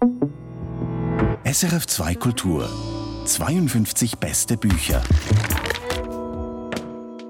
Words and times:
SRF 0.00 1.88
2 1.88 2.14
Kultur 2.14 2.68
52 3.24 4.18
beste 4.18 4.56
Bücher. 4.56 5.02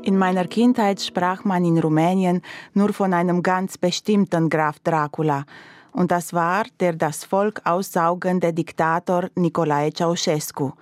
In 0.02 0.18
meiner 0.18 0.46
Kindheit 0.46 1.00
sprach 1.00 1.44
man 1.44 1.64
in 1.64 1.78
Rumänien 1.78 2.42
nur 2.74 2.92
von 2.92 3.14
einem 3.14 3.42
ganz 3.42 3.78
bestimmten 3.78 4.50
Graf 4.50 4.80
Dracula. 4.80 5.46
Und 5.92 6.10
das 6.10 6.34
war 6.34 6.64
der 6.78 6.92
das 6.92 7.24
Volk 7.24 7.62
aussaugende 7.64 8.52
Diktator 8.52 9.30
Nicolae 9.34 9.90
Ceausescu. 9.90 10.72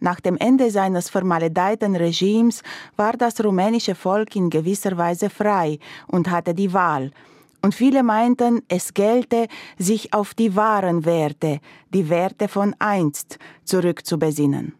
Nach 0.00 0.20
dem 0.20 0.38
Ende 0.38 0.70
seines 0.70 1.10
vermaledeiten 1.10 1.96
Regimes 1.96 2.62
war 2.96 3.12
das 3.12 3.44
rumänische 3.44 3.94
Volk 3.94 4.36
in 4.36 4.48
gewisser 4.48 4.96
Weise 4.96 5.28
frei 5.28 5.80
und 6.06 6.30
hatte 6.30 6.54
die 6.54 6.72
Wahl. 6.72 7.10
Und 7.62 7.74
viele 7.74 8.02
meinten, 8.02 8.62
es 8.68 8.94
gelte, 8.94 9.48
sich 9.78 10.12
auf 10.12 10.34
die 10.34 10.54
wahren 10.56 11.04
Werte, 11.04 11.60
die 11.92 12.08
Werte 12.08 12.48
von 12.48 12.74
einst, 12.78 13.38
zurückzubesinnen. 13.64 14.74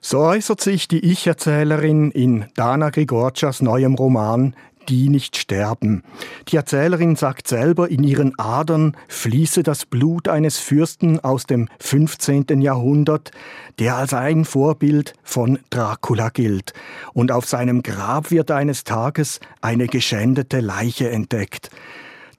So 0.00 0.20
äußert 0.20 0.60
sich 0.60 0.86
die 0.86 1.04
Ich-Erzählerin 1.04 2.12
in 2.12 2.46
Dana 2.54 2.90
Grigorcias 2.90 3.60
neuem 3.60 3.94
Roman 3.94 4.54
Die 4.88 5.10
nicht 5.10 5.36
sterben. 5.36 6.02
Die 6.48 6.56
Erzählerin 6.56 7.14
sagt 7.14 7.46
selber, 7.46 7.90
in 7.90 8.02
ihren 8.02 8.38
Adern 8.38 8.96
fließe 9.08 9.62
das 9.62 9.84
Blut 9.84 10.28
eines 10.28 10.58
Fürsten 10.58 11.20
aus 11.20 11.44
dem 11.44 11.68
15. 11.80 12.62
Jahrhundert, 12.62 13.30
der 13.78 13.96
als 13.96 14.14
ein 14.14 14.46
Vorbild 14.46 15.12
von 15.22 15.58
Dracula 15.68 16.30
gilt. 16.30 16.72
Und 17.12 17.32
auf 17.32 17.46
seinem 17.46 17.82
Grab 17.82 18.30
wird 18.30 18.50
eines 18.50 18.84
Tages 18.84 19.40
eine 19.60 19.88
geschändete 19.88 20.60
Leiche 20.60 21.10
entdeckt. 21.10 21.70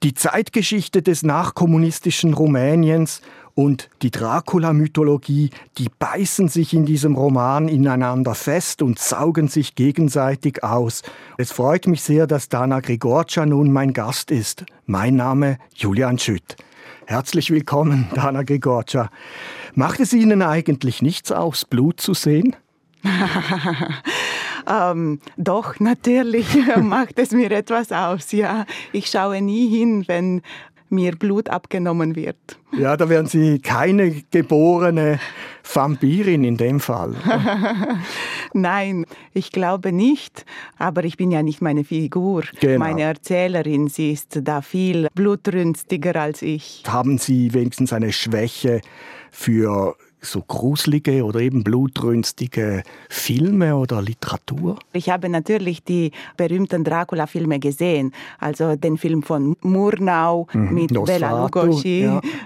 Die 0.02 0.14
Zeitgeschichte 0.14 1.02
des 1.02 1.22
nachkommunistischen 1.22 2.32
Rumäniens 2.32 3.20
und 3.54 3.90
die 4.02 4.10
Dracula-Mythologie, 4.10 5.50
die 5.78 5.88
beißen 5.98 6.48
sich 6.48 6.74
in 6.74 6.86
diesem 6.86 7.14
Roman 7.14 7.68
ineinander 7.68 8.34
fest 8.34 8.82
und 8.82 8.98
saugen 8.98 9.48
sich 9.48 9.74
gegenseitig 9.74 10.64
aus. 10.64 11.02
Es 11.38 11.52
freut 11.52 11.86
mich 11.86 12.02
sehr, 12.02 12.26
dass 12.26 12.48
Dana 12.48 12.80
Grigorcia 12.80 13.46
nun 13.46 13.72
mein 13.72 13.92
Gast 13.92 14.30
ist. 14.30 14.64
Mein 14.86 15.16
Name 15.16 15.58
Julian 15.74 16.18
Schütt. 16.18 16.56
Herzlich 17.06 17.50
willkommen, 17.50 18.08
Dana 18.14 18.44
Grigorcia. 18.44 19.10
Macht 19.74 20.00
es 20.00 20.12
Ihnen 20.12 20.42
eigentlich 20.42 21.02
nichts 21.02 21.32
aus, 21.32 21.64
Blut 21.64 22.00
zu 22.00 22.14
sehen? 22.14 22.54
ähm, 24.68 25.20
doch, 25.36 25.80
natürlich 25.80 26.46
macht 26.76 27.18
es 27.18 27.32
mir 27.32 27.50
etwas 27.50 27.92
aus. 27.92 28.32
Ja, 28.32 28.66
ich 28.92 29.06
schaue 29.06 29.40
nie 29.40 29.68
hin, 29.68 30.04
wenn 30.06 30.42
mir 30.90 31.16
Blut 31.16 31.48
abgenommen 31.48 32.16
wird. 32.16 32.58
Ja, 32.76 32.96
da 32.96 33.08
wären 33.08 33.26
Sie 33.26 33.58
keine 33.60 34.22
geborene 34.30 35.18
Vampirin 35.72 36.44
in 36.44 36.56
dem 36.56 36.80
Fall. 36.80 37.14
Nein, 38.52 39.06
ich 39.32 39.52
glaube 39.52 39.92
nicht. 39.92 40.44
Aber 40.78 41.04
ich 41.04 41.16
bin 41.16 41.30
ja 41.30 41.42
nicht 41.42 41.60
meine 41.60 41.84
Figur. 41.84 42.44
Genau. 42.60 42.78
Meine 42.78 43.02
Erzählerin, 43.02 43.88
sie 43.88 44.12
ist 44.12 44.40
da 44.42 44.62
viel 44.62 45.08
blutrünstiger 45.14 46.16
als 46.16 46.42
ich. 46.42 46.82
Haben 46.86 47.18
Sie 47.18 47.52
wenigstens 47.54 47.92
eine 47.92 48.12
Schwäche 48.12 48.80
für 49.30 49.96
so 50.20 50.42
gruselige 50.42 51.24
oder 51.24 51.40
eben 51.40 51.64
blutrünstige 51.64 52.82
Filme 53.08 53.76
oder 53.76 54.02
Literatur? 54.02 54.78
Ich 54.92 55.08
habe 55.10 55.28
natürlich 55.28 55.82
die 55.82 56.12
berühmten 56.36 56.84
Dracula-Filme 56.84 57.58
gesehen. 57.58 58.12
Also 58.38 58.76
den 58.76 58.98
Film 58.98 59.22
von 59.22 59.56
Murnau 59.62 60.46
mhm. 60.52 60.74
mit 60.74 60.90
Nosferatu, 60.90 61.20
Bela 61.20 61.42
Lugosi, 61.44 62.02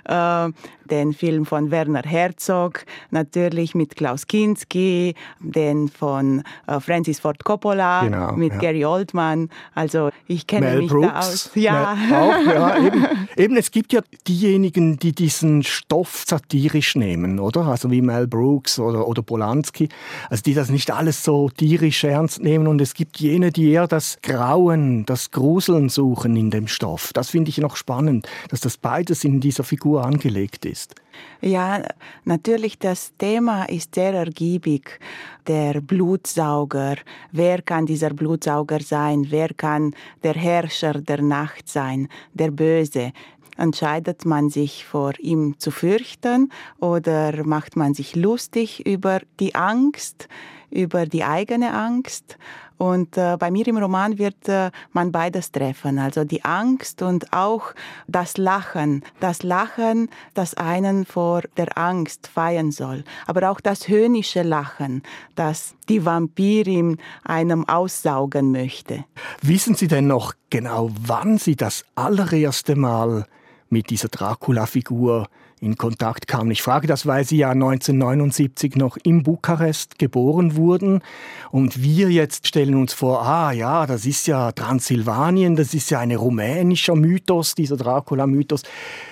ja. 0.08 0.46
äh, 0.46 0.52
den 0.90 1.12
Film 1.12 1.46
von 1.46 1.70
Werner 1.70 2.02
Herzog, 2.04 2.84
natürlich 3.10 3.74
mit 3.74 3.96
Klaus 3.96 4.26
Kinski, 4.26 5.14
den 5.40 5.88
von 5.88 6.42
äh, 6.66 6.80
Francis 6.80 7.20
Ford 7.20 7.44
Coppola, 7.44 8.04
genau, 8.04 8.32
mit 8.32 8.52
ja. 8.52 8.58
Gary 8.58 8.84
Oldman. 8.84 9.48
Also 9.74 10.10
ich 10.26 10.46
kenne 10.46 10.66
Mel 10.66 10.78
mich 10.78 10.90
Brooks, 10.90 11.08
da 11.08 11.18
aus. 11.18 11.50
Ja. 11.54 11.94
Mel, 11.94 12.14
auch, 12.14 12.54
ja 12.54 12.86
eben, 12.86 13.06
eben, 13.36 13.56
es 13.56 13.70
gibt 13.70 13.92
ja 13.92 14.00
diejenigen, 14.26 14.98
die 14.98 15.12
diesen 15.12 15.62
Stoff 15.62 16.24
satirisch 16.26 16.96
nehmen, 16.96 17.38
oder? 17.38 17.66
Also 17.66 17.90
wie 17.90 18.02
Mel 18.02 18.26
Brooks 18.26 18.78
oder, 18.78 19.06
oder 19.06 19.22
Polanski, 19.22 19.88
also 20.30 20.42
die 20.42 20.54
das 20.54 20.70
nicht 20.70 20.90
alles 20.90 21.24
so 21.24 21.48
tierisch 21.48 22.04
ernst 22.04 22.42
nehmen. 22.42 22.66
Und 22.66 22.80
es 22.80 22.94
gibt 22.94 23.18
jene, 23.18 23.50
die 23.50 23.70
eher 23.70 23.86
das 23.86 24.18
Grauen, 24.22 25.04
das 25.06 25.30
Gruseln 25.30 25.88
suchen 25.88 26.36
in 26.36 26.50
dem 26.50 26.68
Stoff. 26.68 27.12
Das 27.12 27.30
finde 27.30 27.48
ich 27.48 27.58
noch 27.58 27.76
spannend, 27.76 28.28
dass 28.48 28.60
das 28.60 28.76
beides 28.76 29.24
in 29.24 29.40
dieser 29.40 29.64
Figur 29.64 30.04
angelegt 30.04 30.64
ist. 30.64 30.83
Ja, 31.40 31.82
natürlich, 32.24 32.78
das 32.78 33.12
Thema 33.18 33.64
ist 33.64 33.94
sehr 33.94 34.14
ergiebig. 34.14 34.98
Der 35.46 35.80
Blutsauger. 35.80 36.96
Wer 37.32 37.62
kann 37.62 37.86
dieser 37.86 38.10
Blutsauger 38.10 38.80
sein? 38.80 39.26
Wer 39.28 39.48
kann 39.54 39.94
der 40.22 40.34
Herrscher 40.34 40.94
der 40.94 41.20
Nacht 41.20 41.68
sein? 41.68 42.08
Der 42.32 42.50
Böse? 42.50 43.12
Entscheidet 43.56 44.24
man 44.24 44.50
sich 44.50 44.84
vor 44.84 45.12
ihm 45.20 45.58
zu 45.58 45.70
fürchten 45.70 46.50
oder 46.80 47.44
macht 47.44 47.76
man 47.76 47.94
sich 47.94 48.16
lustig 48.16 48.84
über 48.84 49.20
die 49.38 49.54
Angst, 49.54 50.28
über 50.74 51.06
die 51.06 51.24
eigene 51.24 51.72
Angst? 51.72 52.36
Und 52.76 53.16
äh, 53.16 53.36
bei 53.38 53.50
mir 53.50 53.66
im 53.68 53.76
Roman 53.76 54.18
wird 54.18 54.48
äh, 54.48 54.70
man 54.92 55.12
beides 55.12 55.52
treffen, 55.52 55.98
also 55.98 56.24
die 56.24 56.44
Angst 56.44 57.02
und 57.02 57.32
auch 57.32 57.72
das 58.08 58.36
Lachen. 58.36 59.04
Das 59.20 59.44
Lachen, 59.44 60.10
das 60.34 60.54
einen 60.54 61.06
vor 61.06 61.42
der 61.56 61.78
Angst 61.78 62.26
feiern 62.26 62.72
soll, 62.72 63.04
aber 63.26 63.50
auch 63.50 63.60
das 63.60 63.86
höhnische 63.86 64.42
Lachen, 64.42 65.02
das 65.36 65.74
die 65.88 66.04
Vampirin 66.04 66.98
einem 67.22 67.68
aussaugen 67.68 68.50
möchte. 68.50 69.04
Wissen 69.40 69.76
Sie 69.76 69.86
denn 69.86 70.08
noch 70.08 70.34
genau, 70.50 70.90
wann 71.00 71.38
Sie 71.38 71.54
das 71.54 71.84
allererste 71.94 72.74
Mal 72.74 73.26
mit 73.70 73.90
dieser 73.90 74.08
Dracula-Figur 74.08 75.28
in 75.64 75.76
Kontakt 75.76 76.28
kamen. 76.28 76.50
Ich 76.50 76.62
frage 76.62 76.86
das, 76.86 77.06
weil 77.06 77.24
Sie 77.24 77.38
ja 77.38 77.50
1979 77.50 78.76
noch 78.76 78.96
in 79.02 79.22
Bukarest 79.22 79.98
geboren 79.98 80.56
wurden 80.56 81.00
und 81.50 81.82
wir 81.82 82.10
jetzt 82.10 82.46
stellen 82.46 82.74
uns 82.74 82.92
vor, 82.92 83.22
ah 83.22 83.52
ja, 83.52 83.86
das 83.86 84.06
ist 84.06 84.26
ja 84.26 84.52
Transsilvanien, 84.52 85.56
das 85.56 85.74
ist 85.74 85.90
ja 85.90 86.00
ein 86.00 86.12
rumänischer 86.12 86.94
Mythos, 86.94 87.54
dieser 87.54 87.76
Dracula-Mythos. 87.76 88.62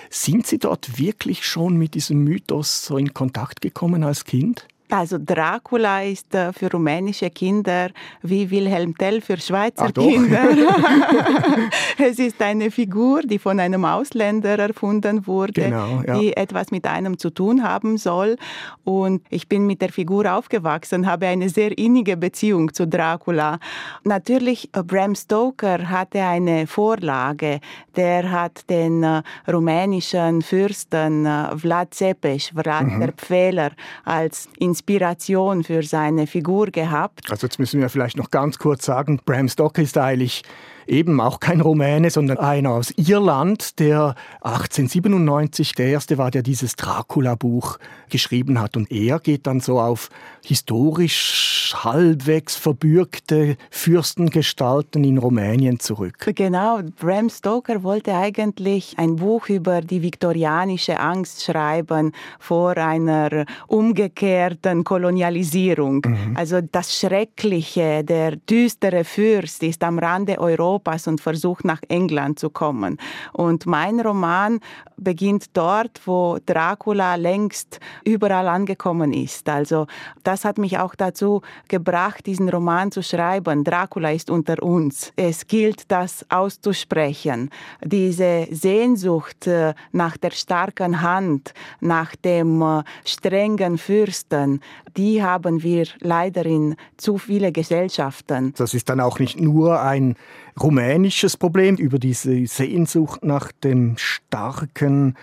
Sind 0.09 0.45
Sie 0.45 0.59
dort 0.59 0.99
wirklich 0.99 1.45
schon 1.45 1.75
mit 1.75 1.95
diesem 1.95 2.23
Mythos 2.23 2.85
so 2.85 2.97
in 2.97 3.13
Kontakt 3.13 3.61
gekommen 3.61 4.03
als 4.03 4.25
Kind? 4.25 4.67
Also 4.93 5.17
Dracula 5.17 6.03
ist 6.03 6.35
äh, 6.35 6.53
für 6.53 6.69
rumänische 6.69 7.31
Kinder 7.31 7.89
wie 8.21 8.51
Wilhelm 8.51 8.95
Tell 8.95 9.21
für 9.21 9.37
Schweizer 9.37 9.91
Kinder. 9.91 10.49
es 11.97 12.19
ist 12.19 12.39
eine 12.39 12.69
Figur, 12.69 13.23
die 13.23 13.39
von 13.39 13.59
einem 13.59 13.85
Ausländer 13.85 14.59
erfunden 14.59 15.25
wurde, 15.25 15.63
genau, 15.63 16.03
ja. 16.05 16.19
die 16.19 16.37
etwas 16.37 16.69
mit 16.69 16.85
einem 16.85 17.17
zu 17.17 17.31
tun 17.31 17.63
haben 17.63 17.97
soll. 17.97 18.35
Und 18.83 19.23
ich 19.31 19.49
bin 19.49 19.65
mit 19.65 19.81
der 19.81 19.89
Figur 19.89 20.31
aufgewachsen, 20.31 21.07
habe 21.07 21.25
eine 21.25 21.49
sehr 21.49 21.75
innige 21.75 22.15
Beziehung 22.15 22.71
zu 22.71 22.87
Dracula. 22.87 23.57
Natürlich, 24.03 24.69
äh, 24.75 24.83
Bram 24.83 25.15
Stoker 25.15 25.89
hatte 25.89 26.21
eine 26.21 26.67
Vorlage. 26.67 27.61
Der 27.95 28.29
hat 28.29 28.69
den 28.69 29.01
äh, 29.01 29.23
rumänischen 29.51 30.43
Fürsten 30.43 31.27
Vlad 31.57 31.95
Zepes, 31.95 32.51
Vlad 32.55 32.85
mhm. 32.85 32.99
der 32.99 33.11
Pfähler, 33.13 33.71
als 34.05 34.49
Inspiration 34.59 34.82
Inspiration 34.85 35.63
für 35.63 35.81
seine 35.81 36.27
Figur 36.27 36.67
gehabt. 36.67 37.31
Also 37.31 37.47
jetzt 37.47 37.57
müssen 37.57 37.79
wir 37.79 37.87
vielleicht 37.87 38.17
noch 38.17 38.31
ganz 38.31 38.59
kurz 38.59 38.85
sagen, 38.85 39.21
Bram 39.23 39.47
Stoker 39.47 39.81
ist 39.81 39.97
eigentlich 39.97 40.43
eben 40.87 41.19
auch 41.19 41.39
kein 41.39 41.61
Rumäne, 41.61 42.09
sondern 42.09 42.37
einer 42.37 42.71
aus 42.71 42.91
Irland, 42.97 43.79
der 43.79 44.15
1897 44.41 45.73
der 45.73 45.87
erste 45.87 46.17
war, 46.17 46.31
der 46.31 46.43
dieses 46.43 46.75
Dracula-Buch 46.75 47.77
geschrieben 48.09 48.59
hat. 48.59 48.77
Und 48.77 48.91
er 48.91 49.19
geht 49.19 49.47
dann 49.47 49.59
so 49.59 49.79
auf 49.79 50.09
historisch 50.43 51.73
halbwegs 51.75 52.55
verbürgte 52.55 53.57
Fürstengestalten 53.71 55.03
in 55.03 55.17
Rumänien 55.17 55.79
zurück. 55.79 56.15
Genau, 56.35 56.81
Bram 56.99 57.29
Stoker 57.29 57.83
wollte 57.83 58.13
eigentlich 58.13 58.95
ein 58.97 59.15
Buch 59.15 59.49
über 59.49 59.81
die 59.81 60.01
viktorianische 60.01 60.99
Angst 60.99 61.43
schreiben 61.43 62.11
vor 62.39 62.77
einer 62.77 63.45
umgekehrten 63.67 64.83
Kolonialisierung. 64.83 66.05
Mhm. 66.05 66.33
Also 66.35 66.59
das 66.61 66.97
Schreckliche, 66.97 68.03
der 68.03 68.35
düstere 68.35 69.03
Fürst 69.03 69.63
ist 69.63 69.83
am 69.83 69.97
Rande 69.97 70.37
Europas 70.39 70.72
Europas 70.73 71.07
und 71.07 71.21
versucht 71.21 71.65
nach 71.65 71.81
England 71.87 72.39
zu 72.39 72.49
kommen. 72.49 72.97
Und 73.31 73.65
mein 73.65 73.99
Roman 73.99 74.59
beginnt 74.97 75.55
dort, 75.55 76.01
wo 76.05 76.37
Dracula 76.45 77.15
längst 77.15 77.79
überall 78.03 78.47
angekommen 78.47 79.13
ist. 79.13 79.49
Also 79.49 79.87
das 80.23 80.45
hat 80.45 80.57
mich 80.57 80.77
auch 80.79 80.95
dazu 80.95 81.41
gebracht, 81.67 82.25
diesen 82.25 82.49
Roman 82.49 82.91
zu 82.91 83.03
schreiben. 83.03 83.63
Dracula 83.63 84.11
ist 84.11 84.29
unter 84.29 84.61
uns. 84.63 85.11
Es 85.15 85.47
gilt, 85.47 85.91
das 85.91 86.25
auszusprechen. 86.29 87.49
Diese 87.83 88.47
Sehnsucht 88.49 89.47
äh, 89.47 89.73
nach 89.91 90.17
der 90.17 90.31
starken 90.31 91.01
Hand, 91.01 91.53
nach 91.81 92.15
dem 92.15 92.61
äh, 92.61 92.83
strengen 93.05 93.77
Fürsten, 93.77 94.61
die 94.97 95.23
haben 95.23 95.63
wir 95.63 95.85
leider 95.99 96.45
in 96.45 96.75
zu 96.97 97.17
viele 97.17 97.51
Gesellschaften. 97.51 98.53
Das 98.57 98.73
ist 98.73 98.89
dann 98.89 98.99
auch 98.99 99.19
nicht 99.19 99.39
nur 99.39 99.81
ein 99.81 100.15
rumänisches 100.61 101.37
Problem 101.37 101.75
über 101.75 101.99
diese 101.99 102.45
Sehnsucht 102.45 103.23
nach 103.23 103.51
dem 103.51 103.95
starken 103.97 105.15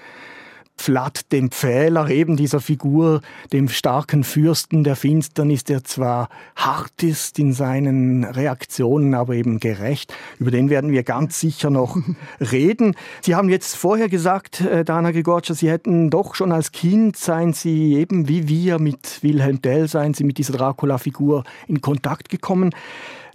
Vlad, 0.81 1.31
dem 1.31 1.51
Pfähler, 1.51 2.09
eben 2.09 2.37
dieser 2.37 2.61
Figur, 2.61 3.21
dem 3.53 3.69
starken 3.69 4.25
Fürsten 4.25 4.83
der 4.83 4.97
Finsternis, 4.97 5.65
der 5.65 5.85
zwar 5.85 6.31
hart 6.57 7.03
ist 7.03 7.39
in 7.39 7.53
seinen 7.53 8.25
Reaktionen, 8.25 9.15
aber 9.15 9.35
eben 9.35 9.61
gerecht. 9.61 10.15
Über 10.39 10.51
den 10.51 10.71
werden 10.71 10.91
wir 10.91 11.03
ganz 11.03 11.39
sicher 11.39 11.69
noch 11.69 11.99
reden. 12.41 12.95
Sie 13.21 13.35
haben 13.35 13.51
jetzt 13.51 13.77
vorher 13.77 14.09
gesagt, 14.09 14.63
äh, 14.63 14.85
Dana 14.85 15.11
Grigorcia, 15.11 15.55
Sie 15.55 15.71
hätten 15.71 16.09
doch 16.09 16.35
schon 16.35 16.51
als 16.51 16.73
Kind, 16.73 17.17
seien 17.17 17.53
Sie 17.53 17.95
eben 17.95 18.27
wie 18.29 18.49
wir 18.49 18.79
mit 18.79 19.23
Wilhelm 19.23 19.61
Tell, 19.61 19.87
seien 19.87 20.15
Sie 20.15 20.25
mit 20.25 20.39
dieser 20.39 20.55
Dracula-Figur 20.55 21.45
in 21.69 21.83
Kontakt 21.83 22.31
gekommen. 22.31 22.71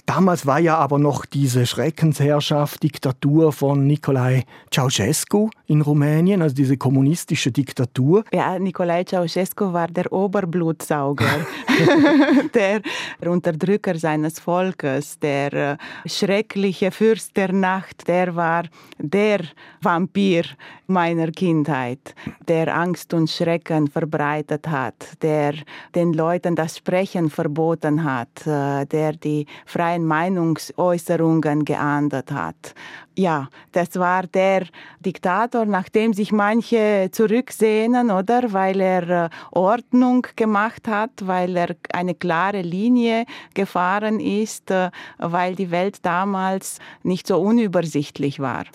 Damals 0.05 0.45
war 0.45 0.59
ja 0.59 0.77
aber 0.77 0.99
noch 0.99 1.25
diese 1.25 1.65
Schreckensherrschaft, 1.65 2.83
Diktatur 2.83 3.51
von 3.51 3.87
Nicolae 3.87 4.43
Ceausescu 4.71 5.49
in 5.65 5.81
Rumänien, 5.81 6.43
also 6.43 6.53
diese 6.53 6.77
kommunistische 6.77 7.51
Diktatur. 7.51 8.23
Ja, 8.31 8.59
Nicolae 8.59 9.03
Ceausescu 9.03 9.73
war 9.73 9.87
der 9.87 10.11
Oberblutsauger, 10.13 11.47
der 12.53 12.81
Unterdrücker 13.25 13.97
seines 13.97 14.39
Volkes, 14.39 15.17
der 15.17 15.53
äh, 15.53 15.77
schreckliche 16.05 16.91
Fürst 16.91 17.35
der 17.35 17.51
Nacht, 17.51 18.07
der 18.07 18.35
war 18.35 18.65
der 18.99 19.39
Vampir 19.81 20.43
meiner 20.85 21.31
Kindheit, 21.31 22.13
der 22.47 22.75
Angst 22.75 23.11
und 23.15 23.27
Schrecken 23.27 23.87
verbreitet 23.87 24.67
hat, 24.67 25.17
der 25.23 25.55
den 25.95 26.13
Leuten 26.13 26.55
das 26.55 26.77
Sprechen 26.77 27.31
verboten 27.31 28.03
hat, 28.03 28.45
äh, 28.45 28.85
der 28.85 29.13
die 29.13 29.47
freie 29.65 29.94
freien 29.95 30.05
Meinungsäußerungen 30.05 31.65
geahndet 31.65 32.31
hat. 32.31 32.75
Ja, 33.17 33.47
das 33.71 33.95
war 33.95 34.27
der 34.27 34.63
Diktator, 34.99 35.65
nachdem 35.65 36.11
sich 36.11 36.33
manche 36.33 37.07
zurücksehnen, 37.11 38.11
oder? 38.11 38.51
Weil 38.51 38.81
er 38.81 39.09
äh, 39.09 39.29
Ordnung 39.51 40.27
gemacht 40.35 40.89
hat, 40.89 41.11
weil 41.21 41.55
er 41.55 41.75
eine 41.93 42.13
klare 42.13 42.61
Linie 42.61 43.25
gefahren 43.53 44.19
ist, 44.19 44.69
äh, 44.69 44.89
weil 45.17 45.55
die 45.55 45.71
Welt 45.71 45.99
damals 46.05 46.79
nicht 47.03 47.25
so 47.25 47.39
unübersichtlich 47.39 48.41
war. 48.41 48.65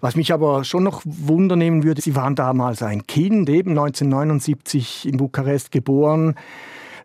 Was 0.00 0.16
mich 0.16 0.32
aber 0.32 0.64
schon 0.64 0.82
noch 0.82 1.02
wundernehmen 1.04 1.84
würde, 1.84 2.02
Sie 2.02 2.16
waren 2.16 2.34
damals 2.34 2.82
ein 2.82 3.06
Kind, 3.06 3.48
eben 3.48 3.70
1979 3.78 5.06
in 5.06 5.18
Bukarest 5.18 5.70
geboren. 5.70 6.34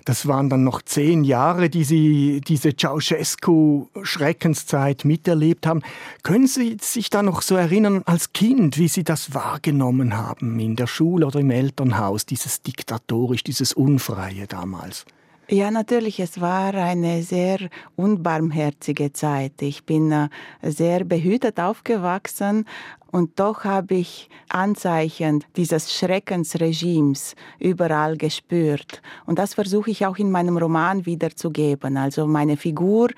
Das 0.10 0.28
waren 0.28 0.50
dann 0.50 0.64
noch 0.64 0.82
zehn 0.82 1.24
Jahre, 1.24 1.70
die 1.70 1.84
Sie 1.84 2.42
diese 2.42 2.76
Ceausescu-Schreckenszeit 2.76 5.06
miterlebt 5.06 5.68
haben. 5.68 5.84
Können 6.24 6.48
Sie 6.48 6.78
sich 6.82 7.12
da 7.12 7.22
noch 7.22 7.44
so 7.44 7.56
erinnern 7.56 8.02
als 8.08 8.34
Kind, 8.34 8.80
wie 8.80 8.88
Sie 8.88 9.04
das 9.04 9.36
wahrgenommen 9.36 10.18
haben 10.18 10.60
in 10.60 10.76
der 10.76 10.88
Schule 10.88 11.28
oder 11.28 11.42
im 11.42 11.52
Elternhaus, 11.52 12.26
dieses 12.26 12.64
diktatorisch, 12.64 13.44
dieses 13.44 13.74
Unfreie 13.74 14.48
damals? 14.48 15.06
Ja, 15.48 15.70
natürlich, 15.72 16.20
es 16.20 16.42
war 16.42 16.76
eine 16.76 17.24
sehr 17.24 17.70
unbarmherzige 17.96 19.14
Zeit. 19.14 19.62
Ich 19.62 19.84
bin 19.84 20.12
äh, 20.12 20.30
sehr 20.62 21.04
behütet 21.04 21.60
aufgewachsen, 21.60 22.66
und 23.12 23.40
doch 23.40 23.64
habe 23.64 23.96
ich 23.96 24.30
Anzeichen 24.50 25.44
dieses 25.56 25.94
Schreckensregimes 25.94 27.36
überall 27.60 28.18
gespürt. 28.18 29.02
Und 29.26 29.40
das 29.40 29.54
versuche 29.54 29.92
ich 29.92 30.06
auch 30.06 30.18
in 30.18 30.32
meinem 30.32 30.58
Roman 30.58 31.06
wiederzugeben. 31.06 31.98
Also 31.98 32.28
meine 32.28 32.58
Figur, 32.58 33.10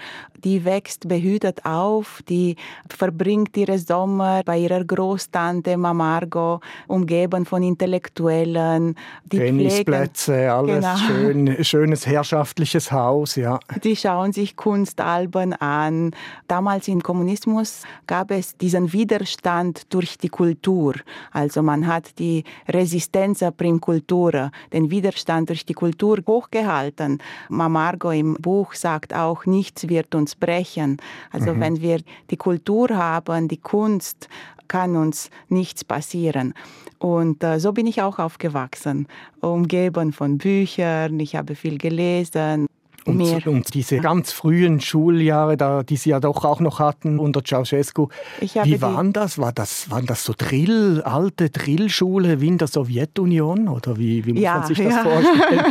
die 0.44 0.64
wächst 0.66 1.08
behütet 1.08 1.66
auf, 1.66 2.22
die 2.28 2.56
verbringt 2.90 3.56
ihre 3.58 3.78
Sommer 3.80 4.42
bei 4.46 4.60
ihrer 4.60 4.84
Großtante 4.84 5.78
Mamargo, 5.78 6.60
umgeben 6.88 7.46
von 7.46 7.64
Intellektuellen. 7.64 8.96
Die 9.26 9.38
Tennisplätze, 9.38 10.34
pflegen, 10.34 10.50
alles 10.50 10.86
genau. 10.86 10.98
schön, 10.98 11.64
schönes 11.64 12.08
herrschaftliches 12.08 12.92
Haus, 12.92 13.36
ja. 13.36 13.60
Die 13.84 13.96
schauen 13.96 14.34
sich 14.34 14.56
Kunstalben 14.56 15.54
an. 15.54 16.12
Damals 16.48 16.88
im 16.88 17.04
Kommunismus 17.04 17.84
gab 18.08 18.32
es 18.32 18.58
diesen 18.58 18.94
Widerstand 18.94 19.81
durch 19.90 20.18
die 20.18 20.30
Kultur. 20.30 20.96
Also 21.32 21.62
man 21.62 21.88
hat 21.88 22.20
die 22.20 22.44
Resistenz 22.68 23.44
prim 23.58 23.80
cultura, 23.80 24.52
den 24.74 24.92
Widerstand 24.92 25.50
durch 25.50 25.66
die 25.66 25.74
Kultur 25.74 26.20
hochgehalten. 26.28 27.20
Mamargo 27.50 28.12
im 28.12 28.36
Buch 28.36 28.74
sagt 28.74 29.14
auch, 29.14 29.46
nichts 29.46 29.88
wird 29.88 30.16
uns 30.16 30.36
brechen. 30.36 30.98
Also 31.32 31.54
mhm. 31.54 31.60
wenn 31.60 31.82
wir 31.82 32.00
die 32.30 32.38
Kultur 32.38 32.90
haben, 32.90 33.48
die 33.48 33.58
Kunst, 33.58 34.28
kann 34.72 34.96
uns 34.96 35.30
nichts 35.50 35.84
passieren. 35.84 36.54
Und 36.98 37.44
äh, 37.44 37.60
so 37.60 37.74
bin 37.74 37.88
ich 37.88 38.02
auch 38.02 38.20
aufgewachsen, 38.20 39.06
umgeben 39.42 40.14
von 40.14 40.38
Büchern. 40.38 41.20
Ich 41.20 41.36
habe 41.36 41.56
viel 41.56 41.78
gelesen. 41.78 42.68
Und, 43.06 43.48
und, 43.48 43.74
diese 43.74 43.98
ganz 43.98 44.32
frühen 44.32 44.80
Schuljahre, 44.80 45.58
da, 45.58 45.82
die 45.82 45.96
Sie 45.98 46.12
ja 46.12 46.20
doch 46.20 46.46
auch 46.46 46.60
noch 46.60 46.80
hatten 46.80 47.18
unter 47.18 47.44
Ceausescu, 47.44 48.10
wie 48.40 48.82
waren 48.82 49.12
das? 49.12 49.40
War 49.40 49.52
das? 49.52 49.90
Waren 49.90 50.06
das 50.06 50.24
so 50.24 50.34
Drill, 50.38 51.02
alte 51.02 51.50
Drillschule 51.50 52.42
wie 52.42 52.48
in 52.48 52.58
der 52.60 52.68
Sowjetunion? 52.68 53.68
Oder 53.68 53.98
wie, 53.98 54.26
wie 54.26 54.34
muss 54.34 54.42
ja, 54.42 54.60
man 54.60 54.68
sich 54.68 54.78
das 54.78 54.94
ja. 54.94 55.04
vorstellen? 55.04 55.66